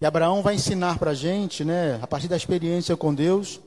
E 0.00 0.06
Abraão 0.06 0.42
vai 0.42 0.54
ensinar 0.54 0.98
para 0.98 1.10
a 1.10 1.14
gente, 1.14 1.64
né, 1.64 1.98
a 2.00 2.06
partir 2.06 2.28
da 2.28 2.36
experiência 2.36 2.96
com 2.96 3.12
Deus, 3.12 3.60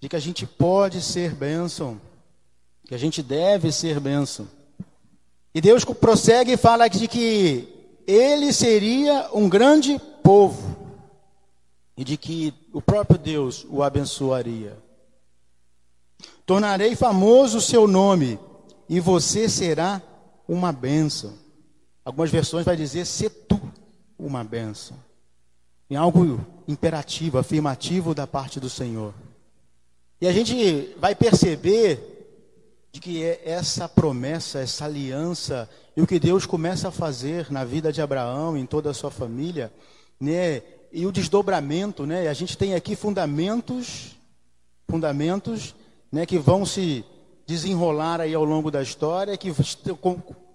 de 0.00 0.08
que 0.08 0.16
a 0.16 0.20
gente 0.20 0.46
pode 0.46 1.02
ser 1.02 1.34
bênção, 1.34 2.00
que 2.86 2.94
a 2.94 2.98
gente 2.98 3.22
deve 3.22 3.70
ser 3.70 4.00
bênção. 4.00 4.48
E 5.54 5.60
Deus 5.60 5.84
prossegue 5.84 6.52
e 6.52 6.56
fala 6.56 6.88
de 6.88 7.06
que 7.06 7.68
ele 8.06 8.54
seria 8.54 9.28
um 9.34 9.50
grande 9.50 10.00
povo 10.22 10.71
e 12.02 12.04
de 12.04 12.16
que 12.16 12.52
o 12.72 12.82
próprio 12.82 13.16
Deus 13.16 13.64
o 13.70 13.80
abençoaria. 13.80 14.76
Tornarei 16.44 16.96
famoso 16.96 17.58
o 17.58 17.60
seu 17.60 17.86
nome 17.86 18.40
e 18.88 18.98
você 18.98 19.48
será 19.48 20.02
uma 20.48 20.72
bênção. 20.72 21.32
Algumas 22.04 22.28
versões 22.28 22.64
vai 22.64 22.76
dizer 22.76 23.06
ser 23.06 23.30
tu 23.30 23.60
uma 24.18 24.42
bênção. 24.42 24.96
Em 25.88 25.94
algo 25.94 26.44
imperativo, 26.66 27.38
afirmativo 27.38 28.16
da 28.16 28.26
parte 28.26 28.58
do 28.58 28.68
Senhor. 28.68 29.14
E 30.20 30.26
a 30.26 30.32
gente 30.32 30.96
vai 30.98 31.14
perceber 31.14 32.34
de 32.90 33.00
que 33.00 33.22
é 33.22 33.42
essa 33.44 33.88
promessa, 33.88 34.58
essa 34.58 34.86
aliança, 34.86 35.70
e 35.96 36.02
o 36.02 36.06
que 36.06 36.18
Deus 36.18 36.46
começa 36.46 36.88
a 36.88 36.90
fazer 36.92 37.48
na 37.48 37.64
vida 37.64 37.92
de 37.92 38.02
Abraão, 38.02 38.56
em 38.56 38.66
toda 38.66 38.90
a 38.90 38.94
sua 38.94 39.12
família, 39.12 39.72
né? 40.18 40.62
E 40.92 41.06
o 41.06 41.12
desdobramento, 41.12 42.04
né? 42.04 42.28
A 42.28 42.34
gente 42.34 42.56
tem 42.56 42.74
aqui 42.74 42.94
fundamentos, 42.94 44.14
fundamentos 44.86 45.74
né, 46.12 46.26
que 46.26 46.38
vão 46.38 46.66
se 46.66 47.02
desenrolar 47.46 48.20
aí 48.20 48.34
ao 48.34 48.44
longo 48.44 48.70
da 48.70 48.82
história, 48.82 49.36
que 49.38 49.50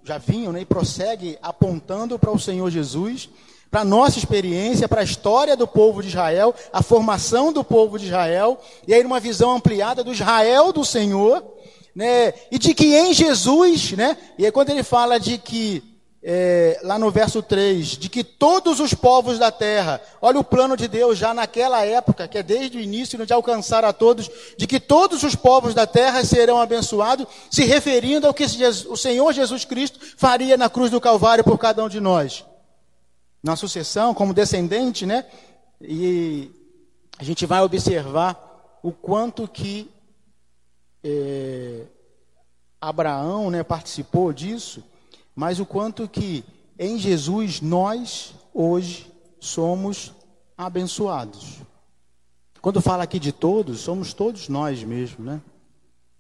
já 0.03 0.19
vinham 0.19 0.51
né, 0.53 0.61
e 0.61 0.65
prossegue 0.65 1.39
apontando 1.41 2.19
para 2.19 2.31
o 2.31 2.39
Senhor 2.39 2.69
Jesus, 2.69 3.29
para 3.71 3.81
a 3.81 3.85
nossa 3.85 4.19
experiência, 4.19 4.87
para 4.87 5.01
a 5.01 5.03
história 5.03 5.57
do 5.57 5.67
povo 5.67 6.03
de 6.03 6.09
Israel, 6.09 6.53
a 6.71 6.83
formação 6.83 7.51
do 7.51 7.63
povo 7.63 7.97
de 7.97 8.05
Israel, 8.05 8.59
e 8.87 8.93
aí 8.93 9.03
uma 9.03 9.19
visão 9.19 9.55
ampliada 9.55 10.03
do 10.03 10.13
Israel 10.13 10.71
do 10.71 10.85
Senhor, 10.85 11.43
né, 11.95 12.31
e 12.51 12.59
de 12.59 12.75
que 12.75 12.95
em 12.95 13.11
Jesus, 13.11 13.93
né, 13.93 14.15
e 14.37 14.45
aí 14.45 14.51
quando 14.51 14.69
ele 14.69 14.83
fala 14.83 15.19
de 15.19 15.39
que 15.39 15.83
é, 16.29 16.77
lá 16.83 16.99
no 16.99 17.09
verso 17.09 17.41
3, 17.41 17.87
de 17.87 18.09
que 18.09 18.21
todos 18.21 18.81
os 18.81 18.93
povos 18.93 19.39
da 19.39 19.49
terra, 19.49 20.01
olha 20.21 20.37
o 20.37 20.43
plano 20.43 20.75
de 20.75 20.85
Deus 20.85 21.17
já 21.17 21.33
naquela 21.33 21.85
época, 21.85 22.27
que 22.27 22.37
é 22.37 22.43
desde 22.43 22.77
o 22.77 22.81
início 22.81 23.25
de 23.25 23.31
alcançar 23.31 23.85
a 23.85 23.93
todos, 23.93 24.29
de 24.57 24.67
que 24.67 24.77
todos 24.77 25.23
os 25.23 25.35
povos 25.35 25.73
da 25.73 25.87
terra 25.87 26.25
serão 26.25 26.59
abençoados, 26.59 27.25
se 27.49 27.63
referindo 27.63 28.27
ao 28.27 28.33
que 28.33 28.43
o 28.43 28.97
Senhor 28.97 29.31
Jesus 29.31 29.63
Cristo 29.63 30.01
faria 30.17 30.57
na 30.57 30.69
cruz 30.69 30.91
do 30.91 30.99
Calvário 30.99 31.45
por 31.45 31.57
cada 31.57 31.81
um 31.81 31.87
de 31.87 32.01
nós. 32.01 32.43
Na 33.41 33.55
sucessão, 33.55 34.13
como 34.13 34.33
descendente, 34.33 35.05
né? 35.05 35.23
E 35.79 36.51
a 37.17 37.23
gente 37.23 37.45
vai 37.45 37.61
observar 37.61 38.77
o 38.83 38.91
quanto 38.91 39.47
que 39.47 39.89
é, 41.01 41.83
Abraão 42.81 43.49
né, 43.49 43.63
participou 43.63 44.33
disso 44.33 44.83
mas 45.37 45.59
o 45.59 45.67
quanto 45.67 46.09
que 46.09 46.43
em 46.79 46.97
Jesus 46.97 47.61
nós 47.61 48.33
hoje 48.51 49.13
somos 49.39 50.11
abençoados. 50.57 51.59
Quando 52.59 52.81
fala 52.81 53.03
aqui 53.03 53.19
de 53.19 53.31
todos, 53.31 53.81
somos 53.81 54.15
todos 54.15 54.49
nós 54.49 54.83
mesmo, 54.83 55.23
né? 55.23 55.39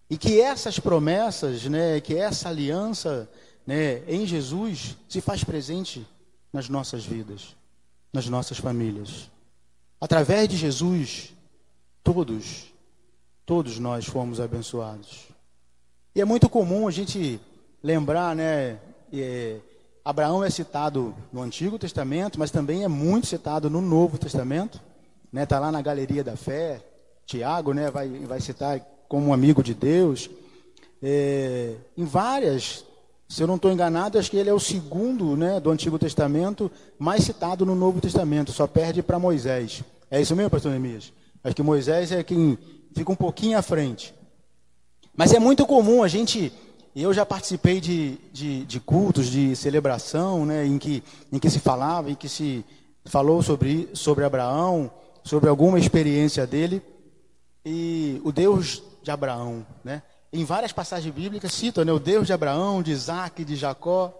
E 0.07 0.19
que 0.19 0.39
essas 0.39 0.77
promessas, 0.77 1.65
né, 1.65 1.99
que 1.99 2.15
essa 2.15 2.49
aliança, 2.49 3.27
né, 3.65 4.03
em 4.07 4.23
Jesus 4.23 4.95
se 5.09 5.19
faz 5.19 5.43
presente 5.43 6.05
nas 6.53 6.69
nossas 6.69 7.03
vidas, 7.03 7.55
nas 8.13 8.29
nossas 8.29 8.59
famílias. 8.59 9.31
Através 9.99 10.47
de 10.47 10.57
Jesus, 10.57 11.33
todos, 12.03 12.71
todos 13.47 13.79
nós 13.79 14.05
fomos 14.05 14.39
abençoados. 14.39 15.25
E 16.13 16.21
é 16.21 16.25
muito 16.25 16.47
comum 16.47 16.87
a 16.87 16.91
gente 16.91 17.41
lembrar, 17.81 18.35
né, 18.35 18.79
é, 19.13 19.57
Abraão 20.03 20.43
é 20.43 20.49
citado 20.49 21.13
no 21.33 21.41
Antigo 21.41 21.77
Testamento, 21.77 22.39
mas 22.39 22.51
também 22.51 22.83
é 22.83 22.87
muito 22.87 23.27
citado 23.27 23.69
no 23.69 23.81
Novo 23.81 24.17
Testamento. 24.17 24.75
Está 24.77 25.29
né? 25.33 25.45
Tá 25.45 25.59
lá 25.59 25.71
na 25.71 25.81
Galeria 25.81 26.23
da 26.23 26.37
Fé. 26.37 26.81
Tiago 27.25 27.73
né, 27.73 27.91
vai, 27.91 28.07
vai 28.07 28.39
citar 28.39 28.79
como 29.09 29.27
um 29.27 29.33
amigo 29.33 29.61
de 29.61 29.73
Deus. 29.73 30.29
É, 31.03 31.75
em 31.97 32.05
várias, 32.05 32.85
se 33.27 33.43
eu 33.43 33.47
não 33.47 33.57
estou 33.57 33.71
enganado, 33.71 34.17
acho 34.17 34.31
que 34.31 34.37
ele 34.37 34.49
é 34.49 34.53
o 34.53 34.59
segundo 34.59 35.35
né, 35.35 35.59
do 35.59 35.69
Antigo 35.69 35.99
Testamento 35.99 36.71
mais 36.97 37.25
citado 37.25 37.65
no 37.65 37.75
Novo 37.75 37.99
Testamento, 37.99 38.53
só 38.53 38.65
perde 38.65 39.03
para 39.03 39.19
Moisés. 39.19 39.83
É 40.09 40.21
isso 40.21 40.35
mesmo, 40.35 40.49
pastor 40.49 40.71
Neemias? 40.71 41.11
Acho 41.43 41.55
que 41.55 41.61
Moisés 41.61 42.13
é 42.13 42.23
quem 42.23 42.57
fica 42.95 43.11
um 43.11 43.15
pouquinho 43.15 43.57
à 43.57 43.61
frente. 43.61 44.13
Mas 45.15 45.33
é 45.33 45.39
muito 45.39 45.65
comum 45.65 46.01
a 46.01 46.07
gente 46.07 46.53
e 46.97 47.03
eu 47.03 47.13
já 47.13 47.23
participei 47.23 47.79
de, 47.79 48.17
de, 48.33 48.65
de, 48.65 48.79
cultos, 48.79 49.27
de 49.27 49.55
celebração, 49.55 50.47
né, 50.47 50.65
em, 50.65 50.79
que, 50.79 51.03
em 51.31 51.37
que 51.37 51.47
se 51.47 51.59
falava, 51.59 52.09
em 52.09 52.15
que 52.15 52.27
se 52.27 52.65
falou 53.05 53.43
sobre, 53.43 53.87
sobre 53.93 54.25
Abraão, 54.25 54.89
sobre 55.23 55.47
alguma 55.47 55.77
experiência 55.77 56.47
dele. 56.47 56.81
E 57.63 58.19
o 58.25 58.31
Deus 58.31 58.81
de 59.03 59.11
Abraão, 59.11 59.63
né? 59.83 60.01
Em 60.33 60.43
várias 60.43 60.71
passagens 60.71 61.13
bíblicas 61.13 61.53
cita 61.53 61.85
né, 61.85 61.91
o 61.91 61.99
Deus 61.99 62.25
de 62.25 62.33
Abraão, 62.33 62.81
de 62.81 62.93
Isaac, 62.93 63.45
de 63.45 63.55
Jacó. 63.55 64.11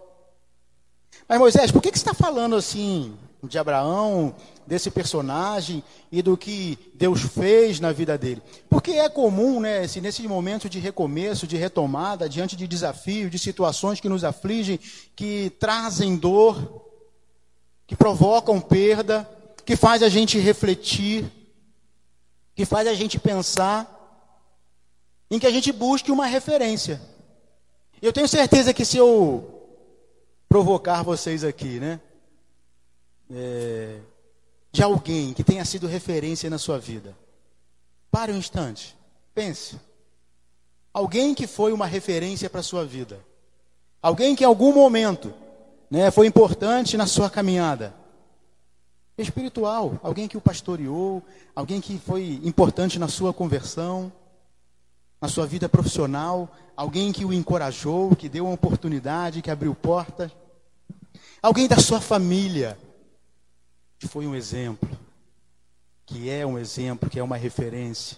Mas 1.28 1.40
Moisés, 1.40 1.72
por 1.72 1.82
que, 1.82 1.90
que 1.90 1.98
você 1.98 2.08
está 2.08 2.14
falando 2.14 2.54
assim 2.54 3.18
de 3.42 3.58
Abraão, 3.58 4.34
desse 4.66 4.90
personagem 4.90 5.82
e 6.10 6.20
do 6.20 6.36
que 6.36 6.78
Deus 6.94 7.22
fez 7.22 7.78
na 7.78 7.92
vida 7.92 8.18
dele. 8.18 8.42
Porque 8.68 8.92
é 8.92 9.08
comum, 9.08 9.60
né, 9.60 9.86
se 9.86 10.00
nesse 10.00 10.26
momento 10.26 10.68
de 10.68 10.78
recomeço, 10.78 11.46
de 11.46 11.56
retomada, 11.56 12.28
diante 12.28 12.56
de 12.56 12.66
desafios, 12.66 13.30
de 13.30 13.38
situações 13.38 14.00
que 14.00 14.08
nos 14.08 14.24
afligem, 14.24 14.80
que 15.14 15.50
trazem 15.60 16.16
dor, 16.16 16.84
que 17.86 17.94
provocam 17.94 18.60
perda, 18.60 19.28
que 19.64 19.76
faz 19.76 20.02
a 20.02 20.08
gente 20.08 20.38
refletir, 20.38 21.30
que 22.54 22.64
faz 22.64 22.88
a 22.88 22.94
gente 22.94 23.18
pensar, 23.18 23.94
em 25.30 25.38
que 25.38 25.46
a 25.46 25.50
gente 25.50 25.70
busque 25.70 26.10
uma 26.10 26.26
referência. 26.26 27.00
Eu 28.00 28.12
tenho 28.12 28.26
certeza 28.26 28.74
que 28.74 28.84
se 28.84 28.96
eu 28.96 29.54
provocar 30.48 31.02
vocês 31.02 31.44
aqui, 31.44 31.78
né? 31.78 32.00
É, 33.30 33.98
de 34.72 34.82
alguém 34.82 35.32
que 35.32 35.44
tenha 35.44 35.64
sido 35.64 35.86
referência 35.86 36.48
na 36.48 36.58
sua 36.58 36.78
vida. 36.78 37.16
Pare 38.10 38.32
um 38.32 38.36
instante. 38.36 38.96
Pense. 39.34 39.78
Alguém 40.92 41.34
que 41.34 41.46
foi 41.46 41.72
uma 41.72 41.86
referência 41.86 42.48
para 42.48 42.60
a 42.60 42.62
sua 42.62 42.84
vida. 42.84 43.18
Alguém 44.00 44.34
que 44.34 44.44
em 44.44 44.46
algum 44.46 44.72
momento 44.72 45.32
né, 45.90 46.10
foi 46.10 46.26
importante 46.26 46.96
na 46.96 47.06
sua 47.06 47.28
caminhada. 47.28 47.94
Espiritual. 49.16 49.98
Alguém 50.02 50.28
que 50.28 50.36
o 50.36 50.40
pastoreou. 50.40 51.22
Alguém 51.54 51.80
que 51.80 51.98
foi 51.98 52.40
importante 52.42 52.98
na 52.98 53.08
sua 53.08 53.32
conversão. 53.32 54.12
na 55.20 55.26
sua 55.26 55.46
vida 55.46 55.68
profissional, 55.68 56.48
alguém 56.76 57.12
que 57.12 57.24
o 57.24 57.32
encorajou, 57.32 58.14
que 58.14 58.28
deu 58.28 58.44
uma 58.44 58.54
oportunidade, 58.54 59.42
que 59.42 59.50
abriu 59.50 59.74
portas. 59.74 60.30
Alguém 61.42 61.66
da 61.66 61.76
sua 61.78 62.00
família 62.00 62.78
foi 64.06 64.26
um 64.26 64.34
exemplo, 64.34 64.88
que 66.06 66.30
é 66.30 66.46
um 66.46 66.58
exemplo, 66.58 67.10
que 67.10 67.18
é 67.18 67.22
uma 67.22 67.36
referência, 67.36 68.16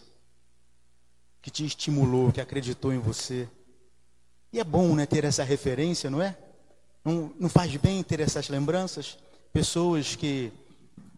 que 1.41 1.51
te 1.51 1.65
estimulou, 1.65 2.31
que 2.31 2.41
acreditou 2.41 2.93
em 2.93 2.99
você. 2.99 3.49
E 4.53 4.61
é 4.61 4.65
bom, 4.65 4.95
né, 4.95 5.07
ter 5.07 5.25
essa 5.25 5.43
referência, 5.43 6.11
não 6.11 6.21
é? 6.21 6.37
Não, 7.05 7.33
não 7.41 7.49
faz 7.49 7.75
bem 7.77 8.03
ter 8.03 8.21
essas 8.21 8.49
lembranças? 8.49 9.17
Pessoas 9.53 10.15
que, 10.15 10.53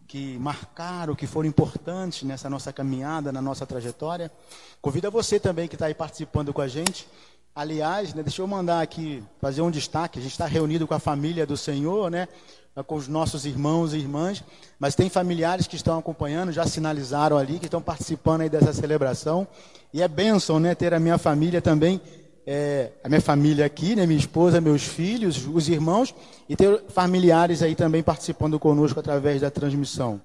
que 0.06 0.38
marcaram, 0.38 1.14
que 1.14 1.26
foram 1.26 1.48
importantes 1.48 2.22
nessa 2.22 2.48
nossa 2.48 2.72
caminhada, 2.72 3.32
na 3.32 3.42
nossa 3.42 3.66
trajetória. 3.66 4.30
Convido 4.80 5.08
a 5.08 5.10
você 5.10 5.40
também 5.40 5.66
que 5.66 5.74
está 5.74 5.86
aí 5.86 5.94
participando 5.94 6.52
com 6.52 6.60
a 6.60 6.68
gente. 6.68 7.08
Aliás, 7.54 8.14
né, 8.14 8.22
deixa 8.22 8.40
eu 8.40 8.46
mandar 8.46 8.80
aqui, 8.80 9.22
fazer 9.40 9.60
um 9.60 9.70
destaque. 9.70 10.18
A 10.18 10.22
gente 10.22 10.32
está 10.32 10.46
reunido 10.46 10.86
com 10.86 10.94
a 10.94 11.00
família 11.00 11.44
do 11.44 11.56
Senhor, 11.56 12.10
né? 12.10 12.28
Com 12.86 12.94
os 12.94 13.08
nossos 13.08 13.44
irmãos 13.44 13.92
e 13.92 13.98
irmãs. 13.98 14.42
Mas 14.78 14.94
tem 14.94 15.08
familiares 15.08 15.66
que 15.66 15.76
estão 15.76 15.98
acompanhando, 15.98 16.52
já 16.52 16.66
sinalizaram 16.66 17.36
ali, 17.36 17.58
que 17.58 17.66
estão 17.66 17.82
participando 17.82 18.42
aí 18.42 18.48
dessa 18.48 18.72
celebração. 18.72 19.46
E 19.92 20.00
é 20.00 20.08
bênção, 20.08 20.58
né? 20.58 20.74
Ter 20.74 20.94
a 20.94 21.00
minha 21.00 21.18
família 21.18 21.60
também 21.60 22.00
é, 22.46 22.90
a 23.02 23.08
minha 23.08 23.20
família 23.20 23.64
aqui, 23.64 23.94
né, 23.94 24.06
minha 24.06 24.18
esposa, 24.18 24.60
meus 24.60 24.82
filhos, 24.82 25.46
os 25.46 25.68
irmãos, 25.68 26.14
e 26.48 26.56
ter 26.56 26.82
familiares 26.88 27.62
aí 27.62 27.74
também 27.74 28.02
participando 28.02 28.58
conosco 28.58 28.98
através 28.98 29.40
da 29.40 29.50
transmissão. 29.50 30.20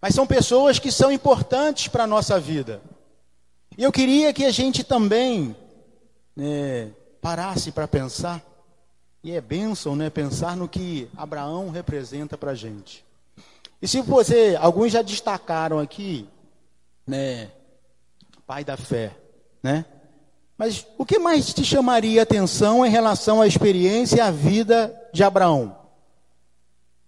Mas 0.00 0.14
são 0.14 0.26
pessoas 0.26 0.78
que 0.78 0.92
são 0.92 1.10
importantes 1.10 1.88
para 1.88 2.04
a 2.04 2.06
nossa 2.06 2.38
vida. 2.38 2.80
E 3.76 3.82
eu 3.82 3.92
queria 3.92 4.32
que 4.32 4.44
a 4.44 4.50
gente 4.50 4.84
também 4.84 5.56
né, 6.36 6.90
parasse 7.20 7.72
para 7.72 7.88
pensar, 7.88 8.42
e 9.22 9.32
é 9.32 9.40
bênção 9.40 9.96
né, 9.96 10.10
pensar 10.10 10.56
no 10.56 10.68
que 10.68 11.08
Abraão 11.16 11.70
representa 11.70 12.38
para 12.38 12.52
a 12.52 12.54
gente. 12.54 13.04
E 13.80 13.86
se 13.86 14.00
você, 14.00 14.56
alguns 14.60 14.92
já 14.92 15.02
destacaram 15.02 15.78
aqui, 15.78 16.28
né, 17.06 17.50
pai 18.46 18.64
da 18.64 18.76
fé, 18.76 19.16
né? 19.62 19.84
Mas 20.56 20.84
o 20.96 21.06
que 21.06 21.18
mais 21.18 21.54
te 21.54 21.64
chamaria 21.64 22.22
atenção 22.22 22.84
em 22.84 22.90
relação 22.90 23.40
à 23.40 23.46
experiência 23.46 24.16
e 24.16 24.20
à 24.20 24.30
vida 24.30 24.92
de 25.12 25.22
Abraão? 25.22 25.76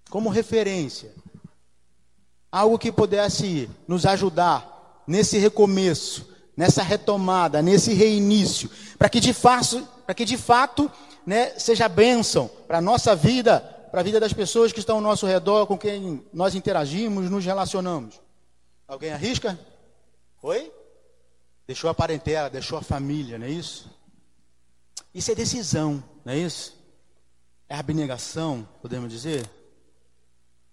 Como 0.09 0.29
referência. 0.29 1.13
Algo 2.53 2.79
que 2.79 2.93
pudesse 2.93 3.69
nos 3.89 4.07
ajudar 4.07 5.03
nesse 5.07 5.39
recomeço, 5.39 6.29
nessa 6.61 6.83
retomada, 6.83 7.63
nesse 7.63 7.95
reinício, 7.95 8.69
para 8.99 9.09
que 9.09 9.19
de 9.19 9.33
fato, 9.33 9.89
para 10.05 10.15
que 10.15 10.27
de 10.27 10.37
fato 10.37 10.93
né, 11.25 11.59
seja 11.59 11.89
bênção 11.89 12.51
para 12.69 12.77
a 12.77 12.83
nossa 12.83 13.17
vida, 13.17 13.61
para 13.91 14.01
a 14.01 14.05
vida 14.05 14.21
das 14.21 14.35
pessoas 14.35 14.71
que 14.71 14.79
estão 14.79 14.97
ao 14.97 15.03
nosso 15.03 15.27
redor, 15.27 15.67
com 15.67 15.79
quem 15.79 16.23
nós 16.35 16.55
interagimos, 16.55 17.31
nos 17.31 17.47
relacionamos. 17.47 18.21
Alguém 18.87 19.11
arrisca? 19.11 19.59
Oi? 20.43 20.71
deixou 21.67 21.89
a 21.89 21.95
parentela, 21.95 22.51
deixou 22.51 22.77
a 22.77 22.83
família, 22.83 23.39
não 23.39 23.47
é 23.47 23.51
isso? 23.51 23.89
Isso 25.15 25.31
é 25.31 25.35
decisão, 25.35 26.05
não 26.23 26.35
é 26.35 26.37
isso? 26.37 26.77
É 27.71 27.75
abnegação, 27.75 28.69
podemos 28.83 29.11
dizer? 29.11 29.49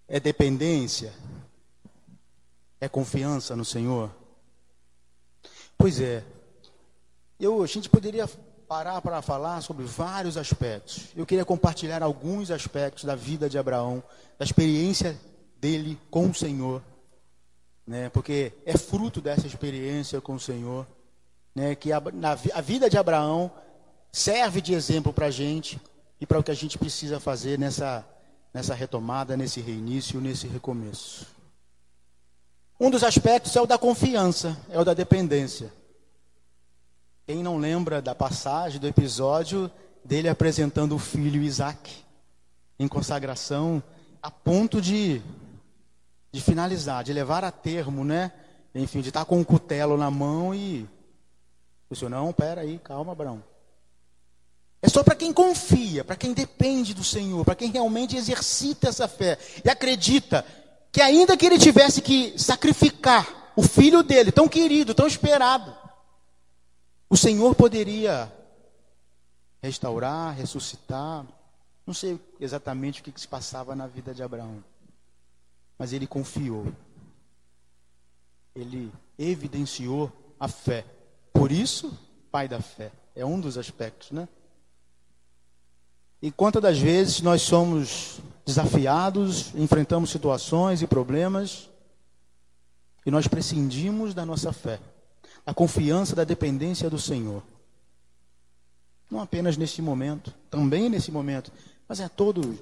É 0.06 0.20
dependência? 0.20 1.14
É 2.78 2.90
confiança 2.90 3.56
no 3.56 3.64
Senhor? 3.64 4.17
Pois 5.78 6.00
é. 6.00 6.22
Eu, 7.40 7.62
a 7.62 7.66
gente 7.66 7.88
poderia 7.88 8.28
parar 8.66 9.00
para 9.00 9.22
falar 9.22 9.62
sobre 9.62 9.86
vários 9.86 10.36
aspectos. 10.36 11.06
Eu 11.16 11.24
queria 11.24 11.44
compartilhar 11.44 12.02
alguns 12.02 12.50
aspectos 12.50 13.04
da 13.04 13.14
vida 13.14 13.48
de 13.48 13.56
Abraão, 13.56 14.02
da 14.38 14.44
experiência 14.44 15.18
dele 15.58 15.98
com 16.10 16.28
o 16.28 16.34
Senhor 16.34 16.82
né? 17.88 18.10
Porque 18.10 18.52
é 18.66 18.76
fruto 18.76 19.18
dessa 19.18 19.46
experiência 19.46 20.20
com 20.20 20.34
o 20.34 20.40
Senhor, 20.40 20.86
né? 21.54 21.74
Que 21.74 21.90
a, 21.90 22.00
na, 22.12 22.32
a 22.32 22.60
vida 22.60 22.90
de 22.90 22.98
Abraão 22.98 23.50
serve 24.12 24.60
de 24.60 24.74
exemplo 24.74 25.10
para 25.10 25.26
a 25.26 25.30
gente 25.30 25.80
e 26.20 26.26
para 26.26 26.38
o 26.38 26.42
que 26.42 26.50
a 26.50 26.54
gente 26.54 26.76
precisa 26.76 27.18
fazer 27.18 27.58
nessa 27.58 28.06
nessa 28.52 28.74
retomada, 28.74 29.36
nesse 29.36 29.60
reinício, 29.60 30.20
nesse 30.20 30.46
recomeço. 30.46 31.26
Um 32.80 32.90
dos 32.90 33.02
aspectos 33.02 33.54
é 33.56 33.60
o 33.60 33.66
da 33.66 33.76
confiança, 33.76 34.56
é 34.70 34.78
o 34.78 34.84
da 34.84 34.94
dependência. 34.94 35.72
Quem 37.26 37.42
não 37.42 37.58
lembra 37.58 38.00
da 38.00 38.14
passagem, 38.14 38.80
do 38.80 38.86
episódio 38.86 39.70
dele 40.04 40.28
apresentando 40.28 40.94
o 40.94 40.98
filho 40.98 41.42
Isaac 41.42 41.92
em 42.78 42.88
consagração, 42.88 43.82
a 44.22 44.30
ponto 44.30 44.80
de 44.80 45.22
de 46.30 46.40
finalizar, 46.40 47.02
de 47.02 47.12
levar 47.12 47.44
a 47.44 47.50
termo, 47.50 48.04
né? 48.04 48.32
Enfim, 48.74 49.00
de 49.00 49.08
estar 49.08 49.24
com 49.24 49.36
o 49.36 49.40
um 49.40 49.44
cutelo 49.44 49.96
na 49.96 50.10
mão 50.10 50.54
e. 50.54 50.86
O 51.90 51.96
senhor, 51.96 52.10
não, 52.10 52.32
pera 52.32 52.60
aí, 52.60 52.78
calma, 52.78 53.12
Abraão. 53.12 53.42
É 54.82 54.88
só 54.88 55.02
para 55.02 55.16
quem 55.16 55.32
confia, 55.32 56.04
para 56.04 56.14
quem 56.14 56.32
depende 56.32 56.94
do 56.94 57.02
Senhor, 57.02 57.44
para 57.44 57.56
quem 57.56 57.70
realmente 57.70 58.16
exercita 58.16 58.88
essa 58.88 59.08
fé 59.08 59.36
e 59.64 59.68
acredita 59.68 60.44
que, 60.92 61.00
ainda 61.00 61.36
que 61.36 61.46
ele 61.46 61.58
tivesse 61.58 62.00
que 62.00 62.38
sacrificar 62.38 63.52
o 63.56 63.62
filho 63.62 64.02
dele, 64.02 64.32
tão 64.32 64.48
querido, 64.48 64.94
tão 64.94 65.06
esperado, 65.06 65.74
o 67.10 67.16
Senhor 67.16 67.54
poderia 67.54 68.32
restaurar, 69.62 70.34
ressuscitar. 70.34 71.26
Não 71.86 71.94
sei 71.94 72.20
exatamente 72.38 73.00
o 73.00 73.04
que, 73.04 73.20
se 73.20 73.26
passava 73.26 73.74
na 73.74 73.86
vida 73.86 74.14
de 74.14 74.22
Abraão 74.22 74.62
mas 75.78 75.92
ele 75.92 76.06
confiou. 76.06 76.66
Ele 78.54 78.92
evidenciou 79.16 80.12
a 80.40 80.48
fé. 80.48 80.84
Por 81.32 81.52
isso, 81.52 81.96
pai 82.32 82.48
da 82.48 82.60
fé. 82.60 82.90
É 83.14 83.24
um 83.24 83.40
dos 83.40 83.56
aspectos, 83.56 84.10
né? 84.10 84.28
E 86.20 86.30
quantas 86.30 86.60
das 86.60 86.78
vezes 86.78 87.20
nós 87.20 87.42
somos 87.42 88.20
desafiados, 88.44 89.54
enfrentamos 89.54 90.10
situações 90.10 90.82
e 90.82 90.86
problemas, 90.86 91.68
e 93.06 93.10
nós 93.10 93.28
prescindimos 93.28 94.14
da 94.14 94.26
nossa 94.26 94.52
fé, 94.52 94.80
da 95.44 95.54
confiança, 95.54 96.16
da 96.16 96.24
dependência 96.24 96.90
do 96.90 96.98
Senhor. 96.98 97.42
Não 99.10 99.20
apenas 99.20 99.56
neste 99.56 99.80
momento, 99.80 100.34
também 100.50 100.88
nesse 100.88 101.10
momento, 101.10 101.52
mas 101.88 102.00
é 102.00 102.08
todo 102.08 102.58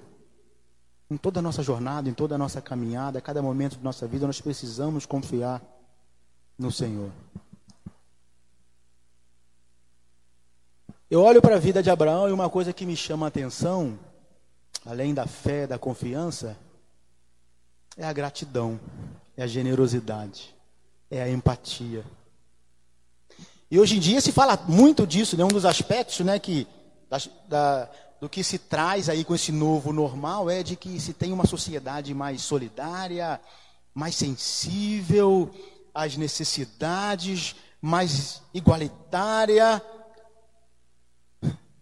em 1.10 1.16
toda 1.16 1.38
a 1.38 1.42
nossa 1.42 1.62
jornada, 1.62 2.08
em 2.08 2.12
toda 2.12 2.34
a 2.34 2.38
nossa 2.38 2.60
caminhada, 2.60 3.18
a 3.18 3.22
cada 3.22 3.40
momento 3.40 3.76
de 3.76 3.84
nossa 3.84 4.06
vida, 4.06 4.26
nós 4.26 4.40
precisamos 4.40 5.06
confiar 5.06 5.62
no 6.58 6.70
Senhor. 6.72 7.10
Eu 11.16 11.22
olho 11.22 11.40
para 11.40 11.56
a 11.56 11.58
vida 11.58 11.82
de 11.82 11.88
Abraão 11.88 12.28
e 12.28 12.32
uma 12.32 12.50
coisa 12.50 12.74
que 12.74 12.84
me 12.84 12.94
chama 12.94 13.24
a 13.24 13.28
atenção, 13.28 13.98
além 14.84 15.14
da 15.14 15.26
fé, 15.26 15.66
da 15.66 15.78
confiança, 15.78 16.58
é 17.96 18.04
a 18.04 18.12
gratidão, 18.12 18.78
é 19.34 19.42
a 19.42 19.46
generosidade, 19.46 20.54
é 21.10 21.22
a 21.22 21.30
empatia. 21.30 22.04
E 23.70 23.80
hoje 23.80 23.96
em 23.96 23.98
dia 23.98 24.20
se 24.20 24.30
fala 24.30 24.62
muito 24.68 25.06
disso, 25.06 25.38
né? 25.38 25.44
um 25.44 25.48
dos 25.48 25.64
aspectos 25.64 26.20
né, 26.20 26.38
que, 26.38 26.66
da, 27.08 27.18
da 27.48 27.90
do 28.20 28.28
que 28.28 28.44
se 28.44 28.58
traz 28.58 29.08
aí 29.08 29.24
com 29.24 29.34
esse 29.34 29.50
novo 29.50 29.94
normal 29.94 30.50
é 30.50 30.62
de 30.62 30.76
que 30.76 31.00
se 31.00 31.14
tem 31.14 31.32
uma 31.32 31.46
sociedade 31.46 32.12
mais 32.12 32.42
solidária, 32.42 33.40
mais 33.94 34.16
sensível 34.16 35.50
às 35.94 36.14
necessidades, 36.14 37.56
mais 37.80 38.42
igualitária. 38.52 39.82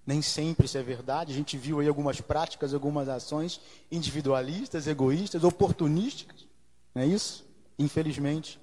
Nem 0.07 0.21
sempre 0.21 0.67
isso 0.67 0.77
é 0.77 0.83
verdade. 0.83 1.33
A 1.33 1.35
gente 1.35 1.57
viu 1.57 1.81
aí 1.81 1.88
algumas 1.88 2.21
práticas, 2.21 2.75
algumas 2.75 3.09
ações 3.09 3.61
individualistas, 3.90 4.87
egoístas, 4.87 5.45
oportunísticas. 5.45 6.47
Não 6.95 7.03
é 7.03 7.07
isso? 7.07 7.45
Infelizmente. 7.79 8.61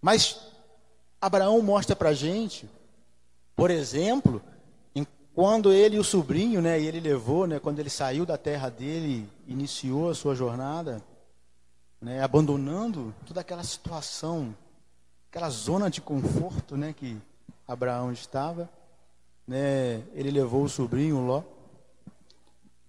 Mas 0.00 0.40
Abraão 1.20 1.60
mostra 1.60 1.96
para 1.96 2.10
a 2.10 2.14
gente, 2.14 2.68
por 3.56 3.70
exemplo, 3.70 4.40
quando 5.38 5.72
ele 5.72 5.94
e 5.94 5.98
o 6.00 6.04
sobrinho, 6.04 6.60
né, 6.60 6.80
ele 6.80 6.98
levou, 6.98 7.46
né, 7.46 7.60
quando 7.60 7.78
ele 7.78 7.88
saiu 7.88 8.26
da 8.26 8.36
terra 8.36 8.68
dele, 8.68 9.30
iniciou 9.46 10.10
a 10.10 10.14
sua 10.16 10.34
jornada, 10.34 11.00
né, 12.00 12.20
abandonando 12.20 13.14
toda 13.24 13.40
aquela 13.40 13.62
situação, 13.62 14.52
aquela 15.30 15.48
zona 15.48 15.88
de 15.88 16.00
conforto, 16.00 16.76
né, 16.76 16.92
que 16.92 17.16
Abraão 17.68 18.10
estava, 18.10 18.68
né, 19.48 20.02
ele 20.12 20.30
levou 20.30 20.62
o 20.62 20.68
sobrinho 20.68 21.24
Ló, 21.24 21.42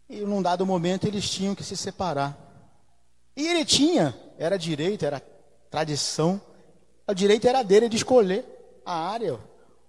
e 0.10 0.20
num 0.22 0.42
dado 0.42 0.66
momento 0.66 1.08
eles 1.08 1.30
tinham 1.30 1.56
que 1.56 1.64
se 1.64 1.78
separar. 1.78 2.38
E 3.34 3.48
ele 3.48 3.64
tinha, 3.64 4.14
era 4.38 4.58
direito, 4.58 5.06
era 5.06 5.22
tradição, 5.72 6.42
o 7.08 7.14
direito 7.14 7.48
era 7.48 7.64
dele 7.64 7.88
de 7.88 7.96
escolher 7.96 8.46
a 8.86 8.94
área, 8.94 9.40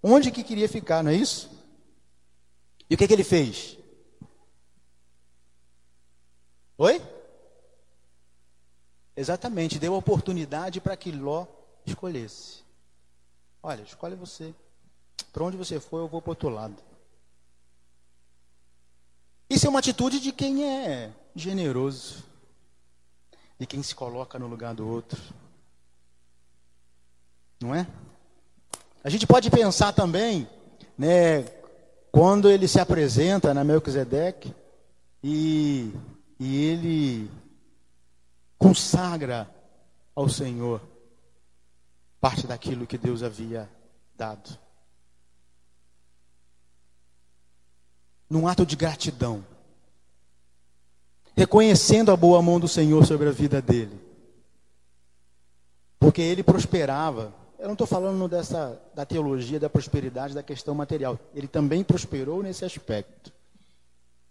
onde 0.00 0.30
que 0.30 0.44
queria 0.44 0.68
ficar, 0.68 1.02
não 1.02 1.10
é 1.10 1.14
isso? 1.14 1.50
E 2.88 2.94
o 2.94 2.96
que, 2.96 3.08
que 3.08 3.12
ele 3.12 3.24
fez? 3.24 3.76
Oi? 6.78 7.02
Exatamente, 9.16 9.78
deu 9.78 9.94
oportunidade 9.94 10.80
para 10.80 10.96
que 10.96 11.10
Ló 11.10 11.46
escolhesse. 11.84 12.62
Olha, 13.62 13.82
escolhe 13.82 14.14
você. 14.14 14.54
Para 15.32 15.44
onde 15.44 15.56
você 15.56 15.78
for, 15.78 15.98
eu 15.98 16.08
vou 16.08 16.20
para 16.20 16.30
outro 16.30 16.48
lado. 16.48 16.76
Isso 19.48 19.66
é 19.66 19.68
uma 19.68 19.80
atitude 19.80 20.20
de 20.20 20.30
quem 20.30 20.64
é 20.64 21.10
generoso, 21.34 22.24
de 23.58 23.66
quem 23.66 23.82
se 23.82 23.94
coloca 23.94 24.38
no 24.38 24.46
lugar 24.46 24.74
do 24.74 24.86
outro. 24.86 25.20
Não 27.60 27.74
é? 27.74 27.86
A 29.02 29.10
gente 29.10 29.26
pode 29.26 29.50
pensar 29.50 29.92
também, 29.92 30.48
né, 30.96 31.42
quando 32.12 32.48
ele 32.48 32.68
se 32.68 32.78
apresenta 32.78 33.52
na 33.52 33.64
Melquisedeque 33.64 34.54
e, 35.22 35.92
e 36.38 36.64
ele 36.64 37.30
consagra 38.58 39.48
ao 40.14 40.28
Senhor 40.28 40.80
parte 42.20 42.46
daquilo 42.46 42.86
que 42.86 42.98
Deus 42.98 43.22
havia 43.22 43.68
dado. 44.14 44.58
Num 48.30 48.46
ato 48.46 48.64
de 48.64 48.76
gratidão, 48.76 49.44
reconhecendo 51.36 52.12
a 52.12 52.16
boa 52.16 52.40
mão 52.40 52.60
do 52.60 52.68
Senhor 52.68 53.04
sobre 53.04 53.28
a 53.28 53.32
vida 53.32 53.60
dele, 53.60 54.00
porque 55.98 56.22
ele 56.22 56.42
prosperava. 56.42 57.34
Eu 57.58 57.66
não 57.66 57.72
estou 57.72 57.86
falando 57.86 58.26
dessa 58.26 58.80
da 58.94 59.04
teologia 59.04 59.60
da 59.60 59.68
prosperidade 59.68 60.32
da 60.32 60.42
questão 60.42 60.74
material. 60.74 61.18
Ele 61.34 61.46
também 61.46 61.84
prosperou 61.84 62.42
nesse 62.42 62.64
aspecto. 62.64 63.30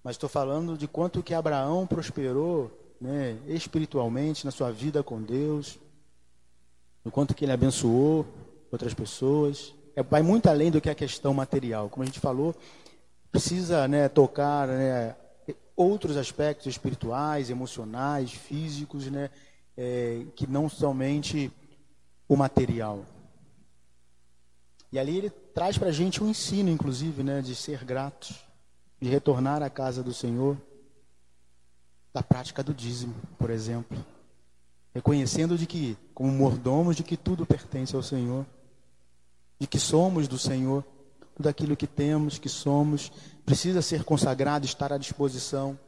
Mas 0.03 0.15
estou 0.15 0.29
falando 0.29 0.77
de 0.77 0.87
quanto 0.87 1.21
que 1.21 1.33
Abraão 1.33 1.85
prosperou 1.85 2.71
né, 2.99 3.37
espiritualmente 3.47 4.45
na 4.45 4.51
sua 4.51 4.71
vida 4.71 5.03
com 5.03 5.21
Deus, 5.21 5.77
no 7.03 7.11
quanto 7.11 7.33
que 7.33 7.45
ele 7.45 7.51
abençoou 7.51 8.25
outras 8.71 8.93
pessoas. 8.93 9.73
É, 9.95 10.03
vai 10.03 10.21
muito 10.21 10.47
além 10.47 10.71
do 10.71 10.81
que 10.81 10.89
a 10.89 10.95
questão 10.95 11.33
material. 11.33 11.89
Como 11.89 12.03
a 12.03 12.05
gente 12.05 12.19
falou, 12.19 12.55
precisa 13.31 13.87
né, 13.87 14.09
tocar 14.09 14.67
né, 14.67 15.15
outros 15.75 16.17
aspectos 16.17 16.67
espirituais, 16.67 17.49
emocionais, 17.49 18.31
físicos, 18.31 19.07
né, 19.07 19.29
é, 19.77 20.25
que 20.35 20.45
não 20.47 20.67
somente 20.67 21.51
o 22.27 22.35
material. 22.35 23.05
E 24.91 24.97
ali 24.97 25.17
ele 25.17 25.29
traz 25.29 25.77
para 25.77 25.89
a 25.89 25.91
gente 25.91 26.23
um 26.23 26.27
ensino, 26.27 26.69
inclusive, 26.69 27.23
né, 27.23 27.41
de 27.41 27.55
ser 27.55 27.83
gratos, 27.85 28.43
de 28.99 29.07
retornar 29.07 29.61
à 29.61 29.69
casa 29.69 30.03
do 30.03 30.13
Senhor 30.13 30.57
da 32.13 32.23
prática 32.23 32.63
do 32.63 32.73
dízimo, 32.73 33.15
por 33.37 33.49
exemplo. 33.49 33.97
Reconhecendo 34.93 35.57
de 35.57 35.65
que, 35.65 35.97
como 36.13 36.31
mordomos, 36.31 36.95
de 36.95 37.03
que 37.03 37.15
tudo 37.15 37.45
pertence 37.45 37.95
ao 37.95 38.01
Senhor, 38.01 38.45
de 39.59 39.67
que 39.67 39.79
somos 39.79 40.27
do 40.27 40.37
Senhor, 40.37 40.83
tudo 41.39 41.47
aquilo 41.47 41.77
que 41.77 41.87
temos, 41.87 42.37
que 42.37 42.49
somos, 42.49 43.13
precisa 43.45 43.81
ser 43.81 44.03
consagrado, 44.03 44.65
estar 44.65 44.91
à 44.91 44.97
disposição. 44.97 45.79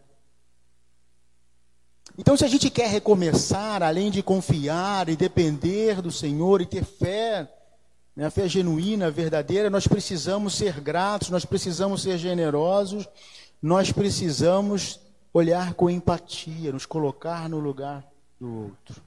Então, 2.17 2.37
se 2.37 2.45
a 2.45 2.47
gente 2.47 2.69
quer 2.69 2.87
recomeçar, 2.87 3.83
além 3.83 4.09
de 4.09 4.23
confiar 4.23 5.09
e 5.09 5.17
depender 5.17 6.01
do 6.01 6.09
Senhor 6.09 6.61
e 6.61 6.65
ter 6.65 6.85
fé, 6.85 7.53
né, 8.15 8.27
a 8.27 8.31
fé 8.31 8.47
genuína, 8.47 9.11
verdadeira, 9.11 9.69
nós 9.69 9.85
precisamos 9.85 10.55
ser 10.55 10.79
gratos, 10.79 11.29
nós 11.29 11.43
precisamos 11.43 12.03
ser 12.03 12.17
generosos, 12.17 13.05
nós 13.61 13.91
precisamos 13.91 15.01
olhar 15.33 15.73
com 15.73 15.89
empatia, 15.89 16.71
nos 16.71 16.85
colocar 16.85 17.49
no 17.49 17.59
lugar 17.59 18.05
do 18.39 18.67
outro. 18.67 19.01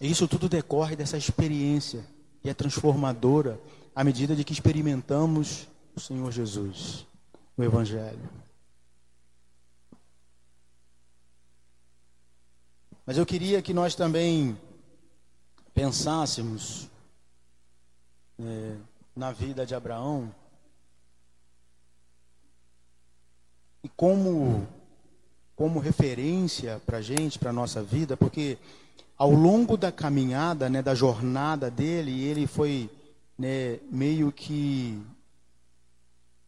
E 0.00 0.10
isso 0.10 0.26
tudo 0.26 0.48
decorre 0.48 0.96
dessa 0.96 1.16
experiência 1.16 2.04
que 2.42 2.48
é 2.48 2.54
transformadora 2.54 3.60
à 3.98 4.04
medida 4.04 4.36
de 4.36 4.44
que 4.44 4.52
experimentamos 4.52 5.66
o 5.92 5.98
Senhor 5.98 6.30
Jesus, 6.30 7.04
o 7.56 7.64
Evangelho. 7.64 8.30
Mas 13.04 13.18
eu 13.18 13.26
queria 13.26 13.60
que 13.60 13.74
nós 13.74 13.96
também 13.96 14.56
pensássemos 15.74 16.88
é, 18.38 18.76
na 19.16 19.32
vida 19.32 19.66
de 19.66 19.74
Abraão 19.74 20.32
e 23.82 23.88
como, 23.88 24.64
como 25.56 25.80
referência 25.80 26.80
para 26.86 27.02
gente, 27.02 27.36
para 27.36 27.52
nossa 27.52 27.82
vida, 27.82 28.16
porque 28.16 28.58
ao 29.16 29.32
longo 29.32 29.76
da 29.76 29.90
caminhada, 29.90 30.70
né, 30.70 30.82
da 30.82 30.94
jornada 30.94 31.68
dele, 31.68 32.22
ele 32.22 32.46
foi 32.46 32.88
né, 33.38 33.78
meio 33.90 34.32
que 34.32 35.00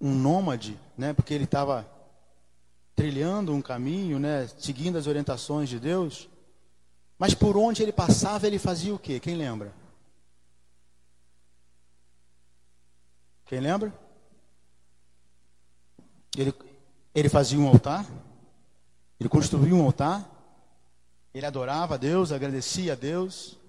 um 0.00 0.14
nômade, 0.14 0.79
né, 0.96 1.12
porque 1.12 1.33
ele 1.33 1.44
estava 1.44 1.88
trilhando 2.96 3.53
um 3.53 3.62
caminho, 3.62 4.18
né, 4.18 4.48
seguindo 4.59 4.98
as 4.98 5.07
orientações 5.07 5.68
de 5.68 5.79
Deus, 5.79 6.29
mas 7.18 7.35
por 7.35 7.57
onde 7.57 7.83
ele 7.83 7.92
passava, 7.92 8.46
ele 8.46 8.59
fazia 8.59 8.94
o 8.94 8.98
quê? 8.98 9.20
Quem 9.20 9.37
lembra? 9.37 9.72
Quem 13.44 13.61
lembra? 13.61 13.92
Ele, 16.37 16.55
ele 17.14 17.29
fazia 17.29 17.59
um 17.59 17.68
altar, 17.68 18.07
ele 19.18 19.29
construía 19.29 19.74
um 19.74 19.85
altar, 19.85 20.29
ele 21.35 21.44
adorava 21.44 21.94
a 21.94 21.98
Deus, 21.98 22.33
agradecia 22.33 22.94
a 22.94 22.96
Deus. 22.96 23.60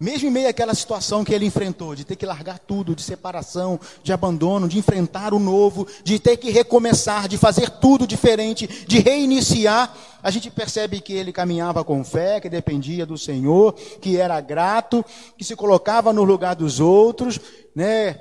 Mesmo 0.00 0.28
em 0.28 0.30
meio 0.30 0.48
àquela 0.48 0.76
situação 0.76 1.24
que 1.24 1.34
ele 1.34 1.44
enfrentou, 1.44 1.92
de 1.96 2.04
ter 2.04 2.14
que 2.14 2.24
largar 2.24 2.60
tudo, 2.60 2.94
de 2.94 3.02
separação, 3.02 3.80
de 4.00 4.12
abandono, 4.12 4.68
de 4.68 4.78
enfrentar 4.78 5.34
o 5.34 5.40
novo, 5.40 5.88
de 6.04 6.20
ter 6.20 6.36
que 6.36 6.50
recomeçar, 6.50 7.26
de 7.26 7.36
fazer 7.36 7.68
tudo 7.68 8.06
diferente, 8.06 8.68
de 8.86 9.00
reiniciar, 9.00 9.92
a 10.22 10.30
gente 10.30 10.50
percebe 10.50 11.00
que 11.00 11.12
ele 11.12 11.32
caminhava 11.32 11.82
com 11.82 12.04
fé, 12.04 12.40
que 12.40 12.48
dependia 12.48 13.04
do 13.04 13.18
Senhor, 13.18 13.72
que 14.00 14.16
era 14.16 14.40
grato, 14.40 15.04
que 15.36 15.42
se 15.42 15.56
colocava 15.56 16.12
no 16.12 16.22
lugar 16.22 16.54
dos 16.54 16.78
outros, 16.78 17.40
né? 17.74 18.20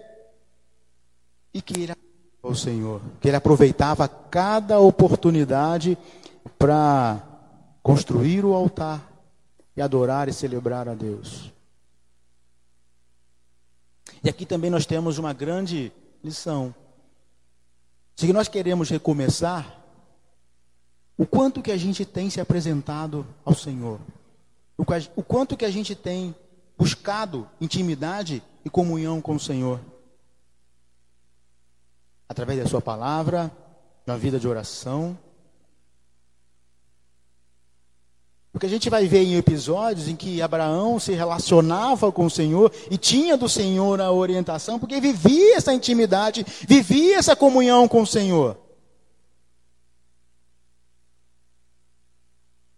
E 1.53 1.61
que 1.61 1.83
ele 1.83 1.93
ao 2.41 2.55
Senhor, 2.55 3.01
que 3.19 3.27
ele 3.27 3.35
aproveitava 3.37 4.07
cada 4.07 4.79
oportunidade 4.79 5.97
para 6.57 7.21
construir 7.83 8.45
o 8.45 8.53
altar 8.53 9.11
e 9.75 9.81
adorar 9.81 10.29
e 10.29 10.33
celebrar 10.33 10.87
a 10.87 10.93
Deus. 10.93 11.56
E 14.27 14.29
aqui 14.29 14.45
também 14.45 14.69
nós 14.69 14.85
temos 14.85 15.17
uma 15.17 15.31
grande 15.31 15.89
lição. 16.21 16.75
Se 18.13 18.33
nós 18.33 18.49
queremos 18.49 18.89
recomeçar, 18.89 19.79
o 21.17 21.25
quanto 21.25 21.61
que 21.61 21.71
a 21.71 21.77
gente 21.77 22.03
tem 22.03 22.29
se 22.29 22.41
apresentado 22.41 23.25
ao 23.45 23.55
Senhor, 23.55 24.01
o 24.77 25.23
quanto 25.23 25.55
que 25.55 25.63
a 25.63 25.71
gente 25.71 25.95
tem 25.95 26.35
buscado 26.77 27.49
intimidade 27.61 28.43
e 28.65 28.69
comunhão 28.69 29.21
com 29.21 29.35
o 29.35 29.39
Senhor 29.39 29.79
através 32.27 32.61
da 32.61 32.67
sua 32.67 32.81
palavra, 32.81 33.49
na 34.05 34.17
vida 34.17 34.37
de 34.37 34.45
oração. 34.45 35.17
Porque 38.57 38.65
a 38.65 38.69
gente 38.69 38.89
vai 38.89 39.07
ver 39.07 39.21
em 39.21 39.35
episódios 39.35 40.07
em 40.07 40.15
que 40.15 40.41
Abraão 40.41 40.99
se 40.99 41.13
relacionava 41.13 42.11
com 42.11 42.25
o 42.25 42.29
Senhor 42.29 42.73
e 42.89 42.97
tinha 42.97 43.37
do 43.37 43.47
Senhor 43.47 44.01
a 44.01 44.11
orientação, 44.11 44.79
porque 44.79 44.99
vivia 44.99 45.57
essa 45.57 45.71
intimidade, 45.71 46.43
vivia 46.67 47.17
essa 47.17 47.35
comunhão 47.35 47.87
com 47.87 48.01
o 48.01 48.07
Senhor. 48.07 48.57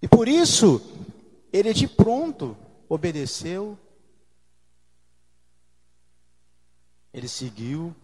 E 0.01 0.07
por 0.09 0.27
isso, 0.27 0.81
ele 1.53 1.73
de 1.73 1.87
pronto 1.87 2.57
obedeceu, 2.89 3.77
ele 7.13 7.29
seguiu 7.29 7.95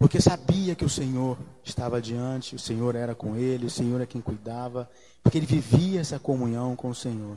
porque 0.00 0.18
sabia 0.18 0.74
que 0.74 0.84
o 0.84 0.88
Senhor 0.88 1.36
estava 1.62 2.00
diante, 2.00 2.56
o 2.56 2.58
Senhor 2.58 2.96
era 2.96 3.14
com 3.14 3.36
ele, 3.36 3.66
o 3.66 3.70
Senhor 3.70 4.00
é 4.00 4.06
quem 4.06 4.18
cuidava, 4.18 4.88
porque 5.22 5.36
ele 5.36 5.44
vivia 5.44 6.00
essa 6.00 6.18
comunhão 6.18 6.74
com 6.74 6.88
o 6.88 6.94
Senhor. 6.94 7.36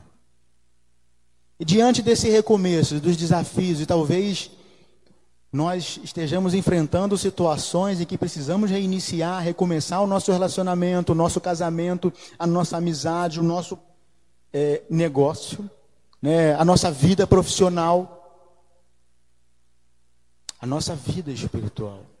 E 1.60 1.64
diante 1.64 2.00
desse 2.00 2.30
recomeço, 2.30 2.98
dos 3.00 3.18
desafios, 3.18 3.82
e 3.82 3.86
talvez 3.86 4.50
nós 5.52 6.00
estejamos 6.02 6.54
enfrentando 6.54 7.18
situações 7.18 8.00
em 8.00 8.06
que 8.06 8.16
precisamos 8.16 8.70
reiniciar, 8.70 9.42
recomeçar 9.42 10.02
o 10.02 10.06
nosso 10.06 10.32
relacionamento, 10.32 11.12
o 11.12 11.14
nosso 11.14 11.42
casamento, 11.42 12.10
a 12.38 12.46
nossa 12.46 12.78
amizade, 12.78 13.38
o 13.38 13.42
nosso 13.42 13.78
é, 14.50 14.82
negócio, 14.88 15.68
né, 16.20 16.54
a 16.54 16.64
nossa 16.64 16.90
vida 16.90 17.26
profissional, 17.26 18.50
a 20.58 20.66
nossa 20.66 20.96
vida 20.96 21.30
espiritual. 21.30 22.13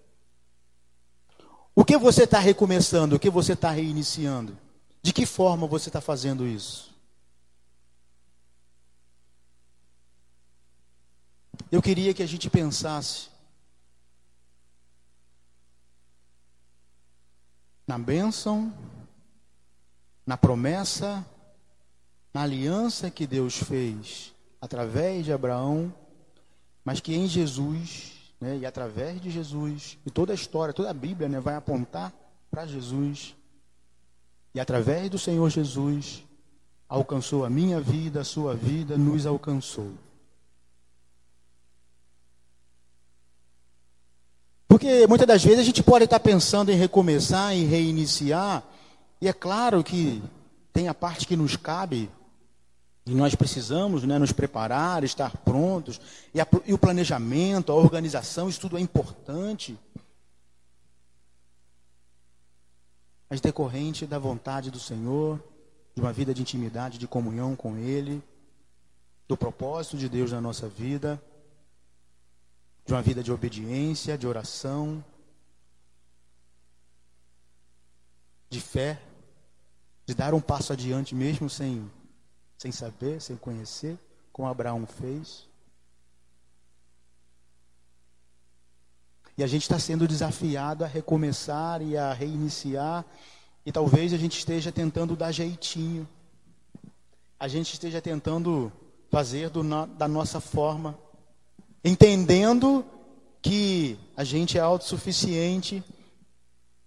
O 1.74 1.84
que 1.84 1.98
você 1.98 2.24
está 2.24 2.38
recomeçando? 2.38 3.16
O 3.16 3.18
que 3.18 3.28
você 3.28 3.54
está 3.54 3.70
reiniciando? 3.70 4.56
De 5.02 5.12
que 5.12 5.26
forma 5.26 5.66
você 5.66 5.88
está 5.88 6.00
fazendo 6.00 6.46
isso? 6.46 6.94
Eu 11.70 11.82
queria 11.82 12.14
que 12.14 12.22
a 12.22 12.26
gente 12.26 12.48
pensasse 12.48 13.28
na 17.86 17.98
bênção, 17.98 18.72
na 20.24 20.36
promessa, 20.36 21.26
na 22.32 22.42
aliança 22.42 23.10
que 23.10 23.26
Deus 23.26 23.56
fez 23.56 24.32
através 24.60 25.24
de 25.24 25.32
Abraão, 25.32 25.92
mas 26.84 27.00
que 27.00 27.14
em 27.14 27.26
Jesus 27.26 28.13
né, 28.44 28.58
e 28.58 28.66
através 28.66 29.18
de 29.22 29.30
Jesus, 29.30 29.96
e 30.04 30.10
toda 30.10 30.32
a 30.32 30.34
história, 30.34 30.74
toda 30.74 30.90
a 30.90 30.94
Bíblia 30.94 31.30
né, 31.30 31.40
vai 31.40 31.54
apontar 31.54 32.12
para 32.50 32.66
Jesus, 32.66 33.34
e 34.54 34.60
através 34.60 35.08
do 35.08 35.18
Senhor 35.18 35.48
Jesus, 35.48 36.22
alcançou 36.86 37.46
a 37.46 37.48
minha 37.48 37.80
vida, 37.80 38.20
a 38.20 38.24
sua 38.24 38.54
vida, 38.54 38.98
nos 38.98 39.24
alcançou. 39.24 39.92
Porque 44.68 45.06
muitas 45.06 45.26
das 45.26 45.42
vezes 45.42 45.60
a 45.60 45.64
gente 45.64 45.82
pode 45.82 46.04
estar 46.04 46.20
pensando 46.20 46.70
em 46.70 46.76
recomeçar, 46.76 47.54
em 47.54 47.64
reiniciar, 47.64 48.62
e 49.22 49.26
é 49.26 49.32
claro 49.32 49.82
que 49.82 50.22
tem 50.70 50.86
a 50.86 50.92
parte 50.92 51.26
que 51.26 51.34
nos 51.34 51.56
cabe, 51.56 52.10
e 53.06 53.14
nós 53.14 53.34
precisamos 53.34 54.02
né, 54.04 54.18
nos 54.18 54.32
preparar, 54.32 55.04
estar 55.04 55.36
prontos. 55.38 56.00
E, 56.32 56.40
a, 56.40 56.46
e 56.64 56.72
o 56.72 56.78
planejamento, 56.78 57.70
a 57.70 57.74
organização, 57.74 58.48
isso 58.48 58.60
tudo 58.60 58.78
é 58.78 58.80
importante. 58.80 59.78
Mas 63.28 63.42
decorrente 63.42 64.06
da 64.06 64.18
vontade 64.18 64.70
do 64.70 64.80
Senhor, 64.80 65.42
de 65.94 66.00
uma 66.00 66.12
vida 66.12 66.32
de 66.32 66.40
intimidade, 66.40 66.96
de 66.96 67.06
comunhão 67.06 67.54
com 67.54 67.76
Ele, 67.76 68.22
do 69.28 69.36
propósito 69.36 69.98
de 69.98 70.08
Deus 70.08 70.32
na 70.32 70.40
nossa 70.40 70.66
vida, 70.66 71.22
de 72.86 72.94
uma 72.94 73.02
vida 73.02 73.22
de 73.22 73.30
obediência, 73.30 74.16
de 74.16 74.26
oração, 74.26 75.04
de 78.48 78.60
fé, 78.60 78.98
de 80.06 80.14
dar 80.14 80.32
um 80.32 80.40
passo 80.40 80.72
adiante 80.72 81.14
mesmo 81.14 81.50
sem 81.50 81.90
sem 82.58 82.72
saber, 82.72 83.20
sem 83.20 83.36
conhecer, 83.36 83.98
como 84.32 84.48
Abraão 84.48 84.86
fez. 84.86 85.46
E 89.36 89.42
a 89.42 89.46
gente 89.46 89.62
está 89.62 89.78
sendo 89.78 90.06
desafiado 90.06 90.84
a 90.84 90.86
recomeçar 90.86 91.82
e 91.82 91.96
a 91.96 92.12
reiniciar. 92.12 93.04
E 93.66 93.72
talvez 93.72 94.12
a 94.12 94.16
gente 94.16 94.38
esteja 94.38 94.70
tentando 94.70 95.16
dar 95.16 95.32
jeitinho. 95.32 96.06
A 97.38 97.48
gente 97.48 97.72
esteja 97.72 98.00
tentando 98.00 98.72
fazer 99.10 99.50
do, 99.50 99.62
da 99.86 100.06
nossa 100.06 100.40
forma. 100.40 100.96
Entendendo 101.84 102.84
que 103.42 103.98
a 104.16 104.22
gente 104.22 104.56
é 104.56 104.60
autossuficiente 104.60 105.82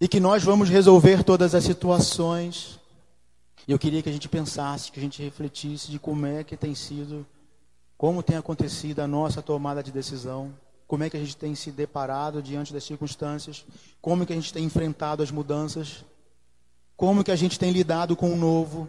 e 0.00 0.08
que 0.08 0.18
nós 0.18 0.42
vamos 0.42 0.68
resolver 0.68 1.22
todas 1.22 1.54
as 1.54 1.64
situações. 1.64 2.77
E 3.68 3.72
eu 3.72 3.78
queria 3.78 4.02
que 4.02 4.08
a 4.08 4.12
gente 4.12 4.30
pensasse, 4.30 4.90
que 4.90 4.98
a 4.98 5.02
gente 5.02 5.22
refletisse 5.22 5.90
de 5.90 5.98
como 5.98 6.24
é 6.24 6.42
que 6.42 6.56
tem 6.56 6.74
sido, 6.74 7.26
como 7.98 8.22
tem 8.22 8.38
acontecido 8.38 9.00
a 9.00 9.06
nossa 9.06 9.42
tomada 9.42 9.82
de 9.82 9.92
decisão, 9.92 10.54
como 10.86 11.04
é 11.04 11.10
que 11.10 11.18
a 11.18 11.20
gente 11.20 11.36
tem 11.36 11.54
se 11.54 11.70
deparado 11.70 12.42
diante 12.42 12.72
das 12.72 12.82
circunstâncias, 12.84 13.66
como 14.00 14.22
é 14.22 14.26
que 14.26 14.32
a 14.32 14.36
gente 14.36 14.54
tem 14.54 14.64
enfrentado 14.64 15.22
as 15.22 15.30
mudanças, 15.30 16.02
como 16.96 17.22
que 17.22 17.30
a 17.30 17.36
gente 17.36 17.58
tem 17.58 17.70
lidado 17.70 18.16
com 18.16 18.32
o 18.32 18.36
novo 18.36 18.88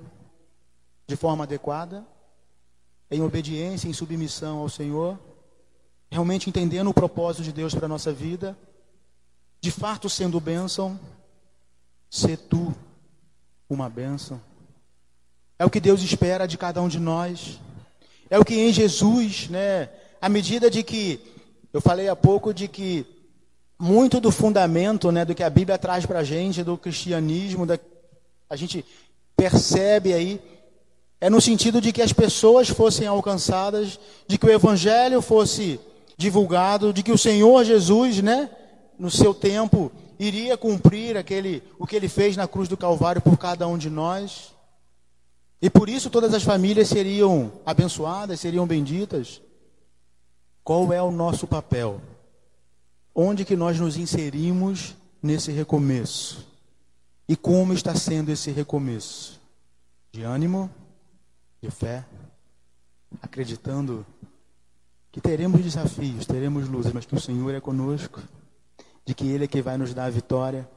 de 1.05 1.17
forma 1.17 1.43
adequada, 1.43 2.07
em 3.11 3.21
obediência, 3.21 3.89
em 3.89 3.93
submissão 3.93 4.59
ao 4.59 4.69
Senhor, 4.69 5.19
realmente 6.09 6.49
entendendo 6.49 6.89
o 6.89 6.93
propósito 6.93 7.43
de 7.43 7.51
Deus 7.51 7.75
para 7.75 7.85
a 7.85 7.89
nossa 7.89 8.13
vida, 8.13 8.57
de 9.59 9.71
fato 9.71 10.09
sendo 10.09 10.39
bênção, 10.39 10.97
ser 12.09 12.37
tu 12.37 12.73
uma 13.69 13.89
bênção. 13.89 14.39
É 15.59 15.65
o 15.65 15.69
que 15.69 15.79
Deus 15.79 16.01
espera 16.01 16.47
de 16.47 16.57
cada 16.57 16.81
um 16.81 16.87
de 16.87 16.97
nós. 16.97 17.59
É 18.29 18.39
o 18.39 18.45
que 18.45 18.55
em 18.55 18.73
Jesus, 18.73 19.49
né? 19.49 19.89
À 20.21 20.29
medida 20.29 20.71
de 20.71 20.81
que 20.81 21.19
eu 21.73 21.81
falei 21.81 22.07
há 22.07 22.15
pouco 22.15 22.53
de 22.53 22.67
que 22.67 23.05
muito 23.77 24.19
do 24.19 24.31
fundamento, 24.31 25.11
né, 25.11 25.23
do 25.23 25.35
que 25.35 25.43
a 25.43 25.49
Bíblia 25.49 25.77
traz 25.77 26.05
para 26.05 26.19
a 26.19 26.23
gente, 26.23 26.63
do 26.63 26.77
cristianismo, 26.77 27.65
da, 27.65 27.79
a 28.49 28.55
gente 28.55 28.83
percebe 29.37 30.13
aí 30.13 30.41
é 31.21 31.29
no 31.29 31.41
sentido 31.41 31.81
de 31.81 31.91
que 31.91 32.01
as 32.01 32.13
pessoas 32.13 32.69
fossem 32.69 33.05
alcançadas, 33.05 33.99
de 34.25 34.37
que 34.37 34.45
o 34.45 34.51
evangelho 34.51 35.21
fosse 35.21 35.79
divulgado, 36.17 36.93
de 36.93 37.03
que 37.03 37.11
o 37.11 37.17
Senhor 37.17 37.63
Jesus, 37.65 38.21
né, 38.21 38.49
no 38.97 39.11
seu 39.11 39.33
tempo 39.33 39.91
iria 40.17 40.57
cumprir 40.57 41.17
aquele 41.17 41.61
o 41.77 41.85
que 41.85 41.95
ele 41.95 42.07
fez 42.07 42.37
na 42.37 42.47
cruz 42.47 42.69
do 42.69 42.77
Calvário 42.77 43.21
por 43.21 43.37
cada 43.37 43.67
um 43.67 43.77
de 43.77 43.89
nós. 43.89 44.53
E 45.61 45.69
por 45.69 45.89
isso 45.89 46.09
todas 46.09 46.33
as 46.33 46.43
famílias 46.43 46.87
seriam 46.87 47.51
abençoadas, 47.65 48.39
seriam 48.39 48.65
benditas. 48.65 49.41
Qual 50.63 50.93
é 50.93 51.01
o 51.01 51.11
nosso 51.11 51.47
papel? 51.47 52.01
Onde 53.13 53.43
que 53.43 53.55
nós 53.55 53.79
nos 53.79 53.97
inserimos 53.97 54.95
nesse 55.21 55.51
recomeço? 55.51 56.47
E 57.27 57.35
como 57.35 57.73
está 57.73 57.93
sendo 57.93 58.29
esse 58.29 58.51
recomeço? 58.51 59.39
De 60.11 60.23
ânimo, 60.23 60.69
de 61.61 61.69
fé, 61.69 62.05
acreditando 63.21 64.05
que 65.11 65.19
teremos 65.19 65.61
desafios, 65.61 66.25
teremos 66.25 66.69
luzes, 66.69 66.93
mas 66.93 67.05
que 67.05 67.15
o 67.15 67.19
Senhor 67.19 67.53
é 67.53 67.59
conosco, 67.59 68.21
de 69.05 69.13
que 69.13 69.27
Ele 69.27 69.43
é 69.43 69.47
que 69.47 69.61
vai 69.61 69.77
nos 69.77 69.93
dar 69.93 70.05
a 70.05 70.09
vitória. 70.09 70.69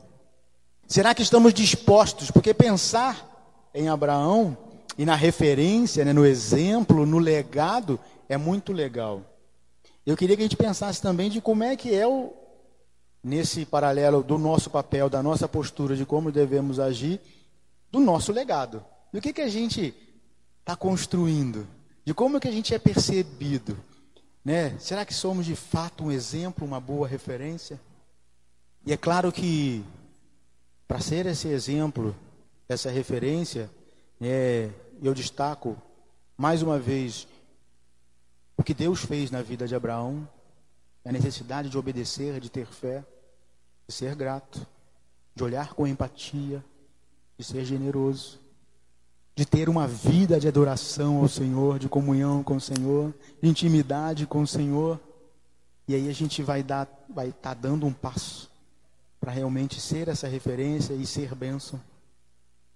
Será 0.88 1.14
que 1.14 1.22
estamos 1.22 1.54
dispostos? 1.54 2.30
Porque 2.30 2.52
pensar 2.52 3.70
em 3.74 3.88
Abraão 3.88 4.56
e 4.96 5.04
na 5.04 5.14
referência, 5.14 6.04
né, 6.04 6.12
no 6.12 6.26
exemplo, 6.26 7.06
no 7.06 7.18
legado, 7.18 7.98
é 8.28 8.36
muito 8.36 8.72
legal. 8.72 9.22
Eu 10.04 10.16
queria 10.16 10.36
que 10.36 10.42
a 10.42 10.44
gente 10.46 10.56
pensasse 10.56 11.00
também 11.00 11.30
de 11.30 11.40
como 11.40 11.62
é 11.62 11.76
que 11.76 11.94
é 11.94 12.06
o, 12.06 12.32
nesse 13.22 13.64
paralelo 13.64 14.22
do 14.22 14.36
nosso 14.36 14.68
papel, 14.68 15.08
da 15.08 15.22
nossa 15.22 15.48
postura, 15.48 15.96
de 15.96 16.04
como 16.04 16.32
devemos 16.32 16.78
agir, 16.78 17.20
do 17.90 18.00
nosso 18.00 18.32
legado. 18.32 18.84
Do 19.12 19.20
que, 19.20 19.32
que 19.32 19.42
a 19.42 19.48
gente 19.48 19.94
está 20.60 20.74
construindo, 20.74 21.66
de 22.04 22.12
como 22.12 22.40
que 22.40 22.48
a 22.48 22.52
gente 22.52 22.74
é 22.74 22.78
percebido. 22.78 23.78
Né? 24.44 24.76
Será 24.78 25.04
que 25.04 25.14
somos 25.14 25.46
de 25.46 25.54
fato 25.54 26.04
um 26.04 26.10
exemplo, 26.10 26.66
uma 26.66 26.80
boa 26.80 27.06
referência? 27.06 27.80
E 28.84 28.92
é 28.92 28.96
claro 28.96 29.30
que, 29.30 29.84
para 30.88 31.00
ser 31.00 31.26
esse 31.26 31.48
exemplo, 31.48 32.16
essa 32.68 32.90
referência, 32.90 33.70
é, 34.28 34.70
eu 35.02 35.14
destaco 35.14 35.76
mais 36.36 36.62
uma 36.62 36.78
vez 36.78 37.26
o 38.56 38.62
que 38.62 38.74
Deus 38.74 39.04
fez 39.04 39.30
na 39.30 39.42
vida 39.42 39.66
de 39.66 39.74
Abraão, 39.74 40.28
a 41.04 41.10
necessidade 41.10 41.68
de 41.68 41.76
obedecer, 41.76 42.38
de 42.38 42.48
ter 42.48 42.66
fé, 42.66 43.04
de 43.86 43.92
ser 43.92 44.14
grato, 44.14 44.64
de 45.34 45.42
olhar 45.42 45.74
com 45.74 45.86
empatia, 45.86 46.64
de 47.36 47.44
ser 47.44 47.64
generoso, 47.64 48.38
de 49.34 49.44
ter 49.44 49.68
uma 49.68 49.88
vida 49.88 50.38
de 50.38 50.46
adoração 50.46 51.18
ao 51.18 51.28
Senhor, 51.28 51.78
de 51.78 51.88
comunhão 51.88 52.42
com 52.42 52.56
o 52.56 52.60
Senhor, 52.60 53.12
de 53.42 53.48
intimidade 53.48 54.26
com 54.26 54.42
o 54.42 54.46
Senhor. 54.46 55.00
E 55.88 55.94
aí 55.94 56.08
a 56.08 56.12
gente 56.12 56.42
vai 56.42 56.62
dar, 56.62 56.86
vai 57.08 57.30
estar 57.30 57.54
tá 57.54 57.60
dando 57.60 57.86
um 57.86 57.92
passo 57.92 58.50
para 59.18 59.32
realmente 59.32 59.80
ser 59.80 60.08
essa 60.08 60.28
referência 60.28 60.92
e 60.94 61.06
ser 61.06 61.34
bênção. 61.34 61.80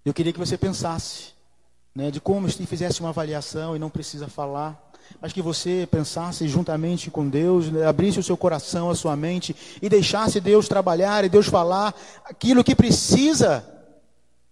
Eu 0.03 0.13
queria 0.13 0.33
que 0.33 0.39
você 0.39 0.57
pensasse 0.57 1.36
né, 1.97 2.11
de 2.11 2.21
como 2.21 2.47
se 2.47 2.63
fizesse 2.67 2.99
uma 2.99 3.09
avaliação 3.09 3.75
e 3.75 3.79
não 3.79 3.89
precisa 3.89 4.27
falar, 4.27 4.79
mas 5.19 5.33
que 5.33 5.41
você 5.41 5.87
pensasse 5.89 6.47
juntamente 6.47 7.09
com 7.09 7.27
Deus, 7.27 7.71
né, 7.71 7.87
abrisse 7.87 8.19
o 8.19 8.23
seu 8.23 8.37
coração, 8.37 8.91
a 8.91 8.95
sua 8.95 9.15
mente 9.15 9.55
e 9.81 9.89
deixasse 9.89 10.39
Deus 10.39 10.67
trabalhar 10.67 11.25
e 11.25 11.29
Deus 11.29 11.47
falar 11.47 11.95
aquilo 12.23 12.63
que 12.63 12.75
precisa 12.75 13.67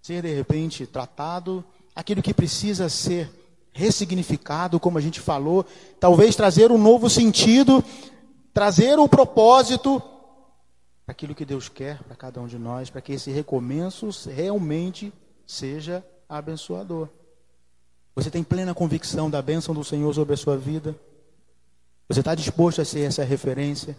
ser 0.01 0.23
de 0.23 0.33
repente 0.33 0.87
tratado, 0.87 1.63
aquilo 1.95 2.23
que 2.23 2.33
precisa 2.33 2.89
ser 2.89 3.29
ressignificado, 3.71 4.79
como 4.79 4.97
a 4.97 5.01
gente 5.01 5.19
falou, 5.19 5.63
talvez 5.99 6.35
trazer 6.35 6.71
um 6.71 6.79
novo 6.79 7.11
sentido, 7.11 7.83
trazer 8.55 8.97
o 8.97 9.03
um 9.03 9.07
propósito 9.07 10.01
aquilo 11.05 11.35
que 11.35 11.45
Deus 11.45 11.69
quer 11.69 12.01
para 12.01 12.15
cada 12.15 12.41
um 12.41 12.47
de 12.47 12.57
nós, 12.57 12.89
para 12.89 13.01
que 13.01 13.13
esse 13.13 13.29
recomeço 13.29 14.09
realmente 14.31 15.13
seja 15.45 16.03
abençoador. 16.27 17.07
Você 18.15 18.31
tem 18.31 18.43
plena 18.43 18.73
convicção 18.73 19.29
da 19.29 19.41
bênção 19.41 19.75
do 19.75 19.83
Senhor 19.83 20.13
sobre 20.13 20.33
a 20.33 20.37
sua 20.37 20.57
vida? 20.57 20.95
Você 22.07 22.21
está 22.21 22.33
disposto 22.33 22.81
a 22.81 22.85
ser 22.85 23.01
essa 23.01 23.23
referência? 23.23 23.97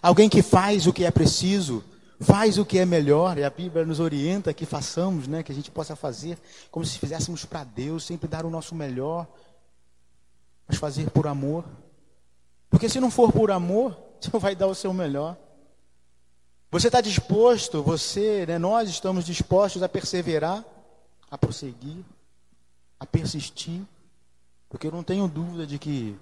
Alguém 0.00 0.28
que 0.28 0.40
faz 0.40 0.86
o 0.86 0.92
que 0.92 1.04
é 1.04 1.10
preciso, 1.10 1.84
faz 2.20 2.56
o 2.56 2.64
que 2.64 2.78
é 2.78 2.86
melhor, 2.86 3.36
e 3.36 3.44
a 3.44 3.50
Bíblia 3.50 3.84
nos 3.84 4.00
orienta 4.00 4.54
que 4.54 4.64
façamos, 4.64 5.26
né, 5.26 5.42
que 5.42 5.52
a 5.52 5.54
gente 5.54 5.70
possa 5.70 5.94
fazer 5.94 6.38
como 6.70 6.86
se 6.86 6.98
fizéssemos 6.98 7.44
para 7.44 7.64
Deus, 7.64 8.04
sempre 8.04 8.28
dar 8.28 8.46
o 8.46 8.50
nosso 8.50 8.74
melhor, 8.74 9.26
mas 10.66 10.78
fazer 10.78 11.10
por 11.10 11.26
amor. 11.26 11.64
Porque 12.70 12.88
se 12.88 13.00
não 13.00 13.10
for 13.10 13.30
por 13.30 13.50
amor, 13.50 13.96
você 14.18 14.30
não 14.32 14.40
vai 14.40 14.56
dar 14.56 14.68
o 14.68 14.74
seu 14.74 14.92
melhor. 14.94 15.36
Você 16.70 16.86
está 16.86 17.00
disposto, 17.00 17.82
você, 17.82 18.46
né, 18.46 18.58
nós 18.58 18.88
estamos 18.88 19.26
dispostos 19.26 19.82
a 19.82 19.88
perseverar, 19.88 20.64
a 21.30 21.36
prosseguir, 21.36 22.04
a 23.00 23.06
persistir, 23.06 23.80
porque 24.68 24.86
eu 24.86 24.92
não 24.92 25.02
tenho 25.02 25.26
dúvida 25.26 25.66
de 25.66 25.78
que 25.78 26.16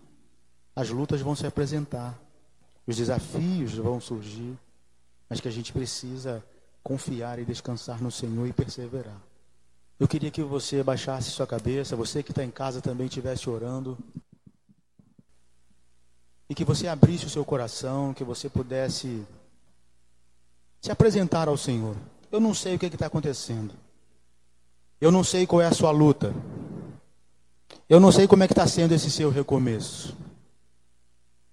as 0.74 0.88
lutas 0.88 1.20
vão 1.20 1.34
se 1.34 1.46
apresentar, 1.46 2.16
os 2.86 2.96
desafios 2.96 3.74
vão 3.74 4.00
surgir, 4.00 4.56
mas 5.28 5.40
que 5.40 5.48
a 5.48 5.50
gente 5.50 5.72
precisa 5.72 6.42
confiar 6.82 7.38
e 7.38 7.44
descansar 7.44 8.00
no 8.00 8.10
Senhor 8.10 8.46
e 8.46 8.52
perseverar. 8.52 9.20
Eu 9.98 10.06
queria 10.06 10.30
que 10.30 10.42
você 10.42 10.82
baixasse 10.82 11.30
sua 11.30 11.46
cabeça, 11.46 11.96
você 11.96 12.22
que 12.22 12.30
está 12.30 12.44
em 12.44 12.50
casa 12.50 12.80
também 12.80 13.08
estivesse 13.08 13.50
orando, 13.50 13.98
e 16.48 16.54
que 16.54 16.64
você 16.64 16.86
abrisse 16.86 17.26
o 17.26 17.30
seu 17.30 17.44
coração, 17.44 18.14
que 18.14 18.24
você 18.24 18.48
pudesse 18.48 19.26
se 20.80 20.90
apresentar 20.90 21.48
ao 21.48 21.56
Senhor. 21.56 21.96
Eu 22.30 22.40
não 22.40 22.54
sei 22.54 22.76
o 22.76 22.78
que 22.78 22.86
está 22.86 23.06
acontecendo. 23.06 23.74
Eu 25.00 25.10
não 25.10 25.22
sei 25.22 25.46
qual 25.46 25.60
é 25.60 25.66
a 25.66 25.72
sua 25.72 25.90
luta. 25.90 26.32
Eu 27.88 27.98
não 27.98 28.12
sei 28.12 28.28
como 28.28 28.42
é 28.42 28.46
que 28.46 28.52
está 28.52 28.66
sendo 28.66 28.92
esse 28.92 29.10
seu 29.10 29.30
recomeço. 29.30 30.14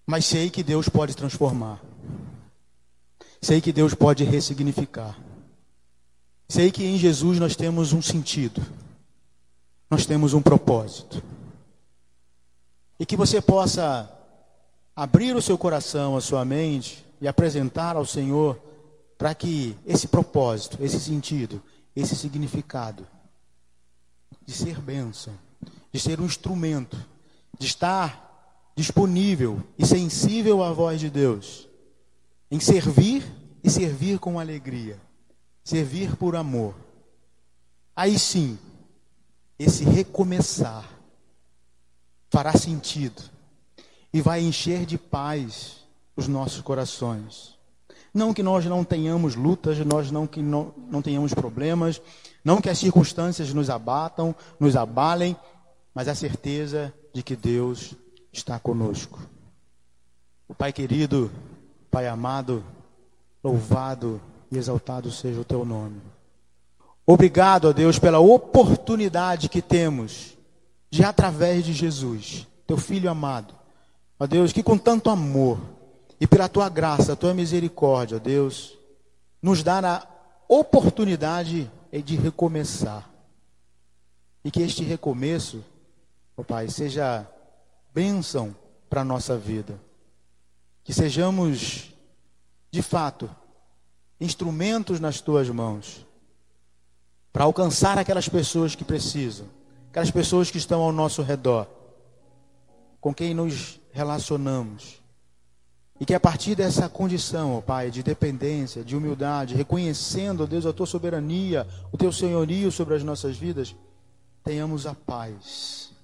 Mas 0.06 0.26
sei 0.26 0.50
que 0.50 0.62
Deus 0.62 0.90
pode 0.90 1.16
transformar. 1.16 1.82
Sei 3.42 3.62
que 3.62 3.72
Deus 3.72 3.94
pode 3.94 4.24
ressignificar. 4.24 5.18
Sei 6.50 6.72
que 6.72 6.84
em 6.84 6.98
Jesus 6.98 7.40
nós 7.40 7.56
temos 7.56 7.94
um 7.94 8.02
sentido. 8.02 8.62
Nós 9.90 10.06
temos 10.06 10.34
um 10.34 10.42
propósito. 10.42 11.24
E 13.00 13.06
que 13.06 13.16
você 13.16 13.42
possa 13.42 14.12
abrir 14.96 15.36
o 15.36 15.42
seu 15.42 15.58
coração, 15.58 16.18
a 16.18 16.22
sua 16.22 16.44
mente 16.44 17.06
e 17.22 17.28
apresentar 17.28 17.96
ao 17.96 18.06
Senhor 18.06 18.60
para 19.18 19.34
que 19.34 19.76
esse 19.86 20.08
propósito, 20.08 20.78
esse 20.82 21.00
sentido, 21.00 21.62
esse 21.96 22.16
significado 22.16 23.08
de 24.46 24.54
ser 24.54 24.80
bênção, 24.82 25.34
de 25.96 26.02
ser 26.02 26.20
um 26.20 26.26
instrumento, 26.26 26.98
de 27.58 27.68
estar 27.68 28.70
disponível 28.76 29.64
e 29.78 29.86
sensível 29.86 30.62
à 30.62 30.74
voz 30.74 31.00
de 31.00 31.10
Deus, 31.10 31.70
em 32.52 32.60
servir 32.60 33.24
e 33.64 33.70
servir 33.70 34.20
com 34.20 34.38
alegria, 34.38 35.00
servir 35.64 36.18
por 36.18 36.36
amor. 36.36 36.76
Aí 37.96 38.20
sim, 38.20 38.60
esse 39.58 39.86
recomeçar 39.86 40.86
fará 42.30 42.52
sentido 42.52 43.24
e 44.12 44.20
vai 44.20 44.42
encher 44.42 44.86
de 44.86 44.98
paz 44.98 45.78
os 46.14 46.28
nossos 46.28 46.60
corações. 46.60 47.56
Não 48.14 48.34
que 48.34 48.44
nós 48.44 48.66
não 48.66 48.84
tenhamos 48.84 49.36
lutas, 49.36 49.78
nós 49.80 50.12
não 50.12 50.28
que 50.28 50.42
não, 50.42 50.74
não 50.90 51.02
tenhamos 51.02 51.34
problemas, 51.34 52.02
não 52.44 52.60
que 52.60 52.70
as 52.70 52.80
circunstâncias 52.80 53.54
nos 53.54 53.70
abatam, 53.70 54.36
nos 54.60 54.76
abalem, 54.76 55.38
mas 55.96 56.10
a 56.10 56.14
certeza 56.14 56.94
de 57.14 57.24
que 57.24 57.38
Deus 57.38 57.96
está 58.32 58.60
conosco. 58.60 59.18
O 60.46 60.54
Pai 60.54 60.74
querido, 60.74 61.32
Pai 61.90 62.06
amado, 62.06 62.62
louvado 63.42 64.22
e 64.52 64.58
exaltado 64.58 65.10
seja 65.10 65.40
o 65.40 65.46
teu 65.46 65.64
nome. 65.64 66.02
Obrigado 67.06 67.70
a 67.70 67.72
Deus 67.72 67.98
pela 67.98 68.20
oportunidade 68.20 69.48
que 69.48 69.62
temos 69.62 70.38
de, 70.92 71.04
através 71.04 71.64
de 71.64 71.72
Jesus, 71.72 72.46
teu 72.68 72.78
Filho 72.78 73.10
amado, 73.10 73.56
ó 74.20 74.28
Deus, 74.28 74.52
que 74.52 74.62
com 74.62 74.78
tanto 74.78 75.10
amor 75.10 75.60
e 76.20 76.28
pela 76.28 76.50
tua 76.50 76.68
graça, 76.68 77.16
tua 77.16 77.34
misericórdia, 77.34 78.20
Deus, 78.20 78.78
nos 79.42 79.64
dá 79.64 79.80
a 79.80 80.08
oportunidade 80.50 81.72
de 82.04 82.16
recomeçar. 82.18 83.10
E 84.44 84.52
que 84.52 84.62
este 84.62 84.84
recomeço, 84.84 85.64
ó 86.36 86.44
Pai, 86.44 86.70
seja 86.70 87.28
bênção 87.94 88.56
para 88.90 89.02
a 89.02 89.06
nossa 89.06 89.38
vida. 89.38 89.80
Que 90.84 90.94
sejamos, 90.94 91.94
de 92.72 92.82
fato, 92.82 93.30
instrumentos 94.20 95.00
nas 95.00 95.22
tuas 95.22 95.50
mãos 95.50 96.06
para 97.34 97.44
alcançar 97.44 97.98
aquelas 97.98 98.30
pessoas 98.30 98.76
que 98.76 98.84
precisam, 98.86 99.48
aquelas 99.90 100.12
pessoas 100.12 100.50
que 100.50 100.58
estão 100.58 100.82
ao 100.82 100.92
nosso 100.92 101.22
redor, 101.22 101.68
com 103.02 103.14
quem 103.14 103.34
nos 103.34 103.80
relacionamos 103.92 105.04
e 106.00 106.06
que 106.06 106.14
a 106.14 106.20
partir 106.20 106.56
dessa 106.56 106.90
condição, 106.90 107.56
ó 107.56 107.62
Pai, 107.62 107.90
de 107.90 108.04
dependência, 108.04 108.84
de 108.84 108.96
humildade, 108.96 109.56
reconhecendo, 109.56 110.44
ó 110.44 110.46
Deus, 110.46 110.66
a 110.66 110.74
tua 110.74 110.86
soberania, 110.86 111.66
o 111.92 111.98
teu 111.98 112.12
senhorio 112.12 112.72
sobre 112.72 112.96
as 112.96 113.04
nossas 113.04 113.38
vidas, 113.38 113.74
tenhamos 114.44 114.86
a 114.86 114.94
paz. 114.94 115.95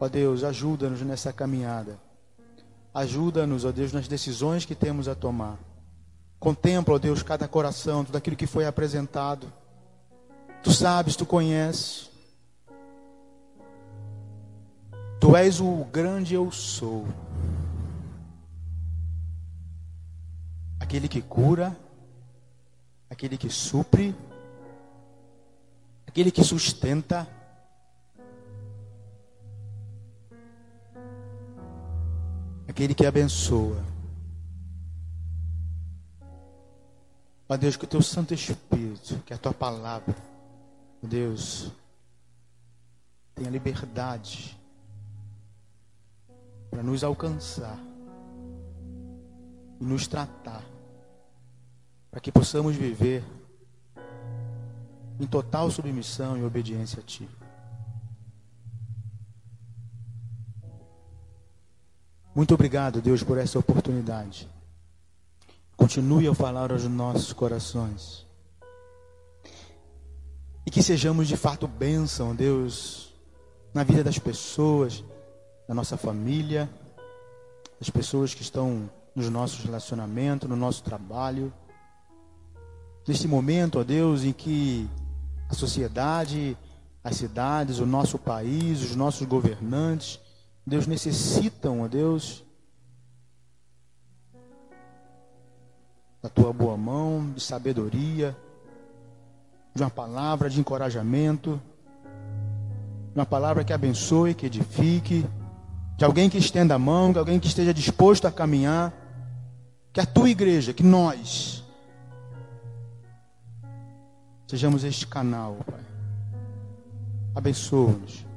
Ó 0.00 0.08
Deus, 0.08 0.44
ajuda-nos 0.44 1.00
nessa 1.02 1.32
caminhada. 1.32 1.98
Ajuda-nos, 2.94 3.64
ó 3.64 3.72
Deus, 3.72 3.92
nas 3.92 4.08
decisões 4.08 4.64
que 4.64 4.74
temos 4.74 5.08
a 5.08 5.14
tomar. 5.14 5.58
Contempla, 6.38 6.94
ó 6.94 6.98
Deus, 6.98 7.22
cada 7.22 7.48
coração, 7.48 8.04
tudo 8.04 8.16
aquilo 8.16 8.36
que 8.36 8.46
foi 8.46 8.66
apresentado. 8.66 9.52
Tu 10.62 10.72
sabes, 10.72 11.16
tu 11.16 11.26
conheces. 11.26 12.10
Tu 15.20 15.36
és 15.36 15.60
o 15.60 15.84
grande 15.84 16.34
eu 16.34 16.50
sou. 16.50 17.06
aquele 20.88 21.06
que 21.06 21.20
cura, 21.20 21.76
aquele 23.10 23.36
que 23.36 23.50
supre, 23.50 24.16
aquele 26.06 26.30
que 26.30 26.42
sustenta. 26.42 27.28
Aquele 32.78 32.94
que 32.94 33.04
abençoa. 33.04 33.84
Ó 37.48 37.56
Deus, 37.56 37.76
que 37.76 37.84
o 37.84 37.88
teu 37.88 38.00
Santo 38.00 38.32
Espírito, 38.32 39.20
que 39.26 39.34
a 39.34 39.36
tua 39.36 39.52
palavra, 39.52 40.14
Deus, 41.02 41.72
tenha 43.34 43.50
liberdade 43.50 44.56
para 46.70 46.80
nos 46.80 47.02
alcançar 47.02 47.76
e 49.80 49.84
nos 49.84 50.06
tratar 50.06 50.62
para 52.12 52.20
que 52.20 52.30
possamos 52.30 52.76
viver 52.76 53.24
em 55.18 55.26
total 55.26 55.68
submissão 55.68 56.38
e 56.38 56.44
obediência 56.44 57.00
a 57.00 57.02
Ti. 57.02 57.28
Muito 62.38 62.54
obrigado, 62.54 63.02
Deus, 63.02 63.20
por 63.24 63.36
essa 63.36 63.58
oportunidade. 63.58 64.48
Continue 65.76 66.28
a 66.28 66.34
falar 66.36 66.70
aos 66.70 66.84
nossos 66.84 67.32
corações. 67.32 68.24
E 70.64 70.70
que 70.70 70.80
sejamos 70.80 71.26
de 71.26 71.36
fato 71.36 71.66
bênção, 71.66 72.36
Deus, 72.36 73.12
na 73.74 73.82
vida 73.82 74.04
das 74.04 74.20
pessoas, 74.20 75.02
da 75.66 75.74
nossa 75.74 75.96
família, 75.96 76.70
das 77.80 77.90
pessoas 77.90 78.32
que 78.34 78.42
estão 78.42 78.88
nos 79.16 79.28
nossos 79.28 79.64
relacionamentos, 79.64 80.48
no 80.48 80.54
nosso 80.54 80.84
trabalho 80.84 81.52
neste 83.04 83.26
momento, 83.26 83.80
ó 83.80 83.82
Deus, 83.82 84.22
em 84.22 84.32
que 84.32 84.88
a 85.48 85.54
sociedade, 85.54 86.56
as 87.02 87.16
cidades, 87.16 87.80
o 87.80 87.86
nosso 87.86 88.16
país, 88.16 88.80
os 88.80 88.94
nossos 88.94 89.26
governantes, 89.26 90.20
Deus, 90.68 90.86
necessitam, 90.86 91.80
ó 91.80 91.88
Deus, 91.88 92.44
da 96.22 96.28
tua 96.28 96.52
boa 96.52 96.76
mão, 96.76 97.32
de 97.32 97.40
sabedoria, 97.40 98.36
de 99.74 99.82
uma 99.82 99.90
palavra 99.90 100.50
de 100.50 100.60
encorajamento, 100.60 101.60
de 103.12 103.18
uma 103.18 103.26
palavra 103.26 103.64
que 103.64 103.72
abençoe, 103.72 104.34
que 104.34 104.46
edifique, 104.46 105.26
de 105.96 106.04
alguém 106.04 106.28
que 106.30 106.38
estenda 106.38 106.74
a 106.74 106.78
mão, 106.78 107.12
de 107.12 107.18
alguém 107.18 107.40
que 107.40 107.46
esteja 107.46 107.74
disposto 107.74 108.26
a 108.26 108.32
caminhar, 108.32 108.92
que 109.92 110.00
a 110.00 110.06
tua 110.06 110.28
igreja, 110.30 110.72
que 110.72 110.82
nós, 110.82 111.58
Sejamos 114.48 114.82
este 114.82 115.06
canal, 115.06 115.58
Pai. 115.66 115.84
abençoa-nos. 117.34 118.27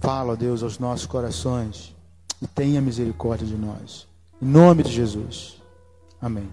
Fala, 0.00 0.34
Deus, 0.34 0.62
aos 0.62 0.78
nossos 0.78 1.06
corações 1.06 1.94
e 2.40 2.46
tenha 2.46 2.80
misericórdia 2.80 3.46
de 3.46 3.56
nós. 3.56 4.06
Em 4.40 4.46
nome 4.46 4.82
de 4.82 4.90
Jesus. 4.90 5.60
Amém. 6.20 6.48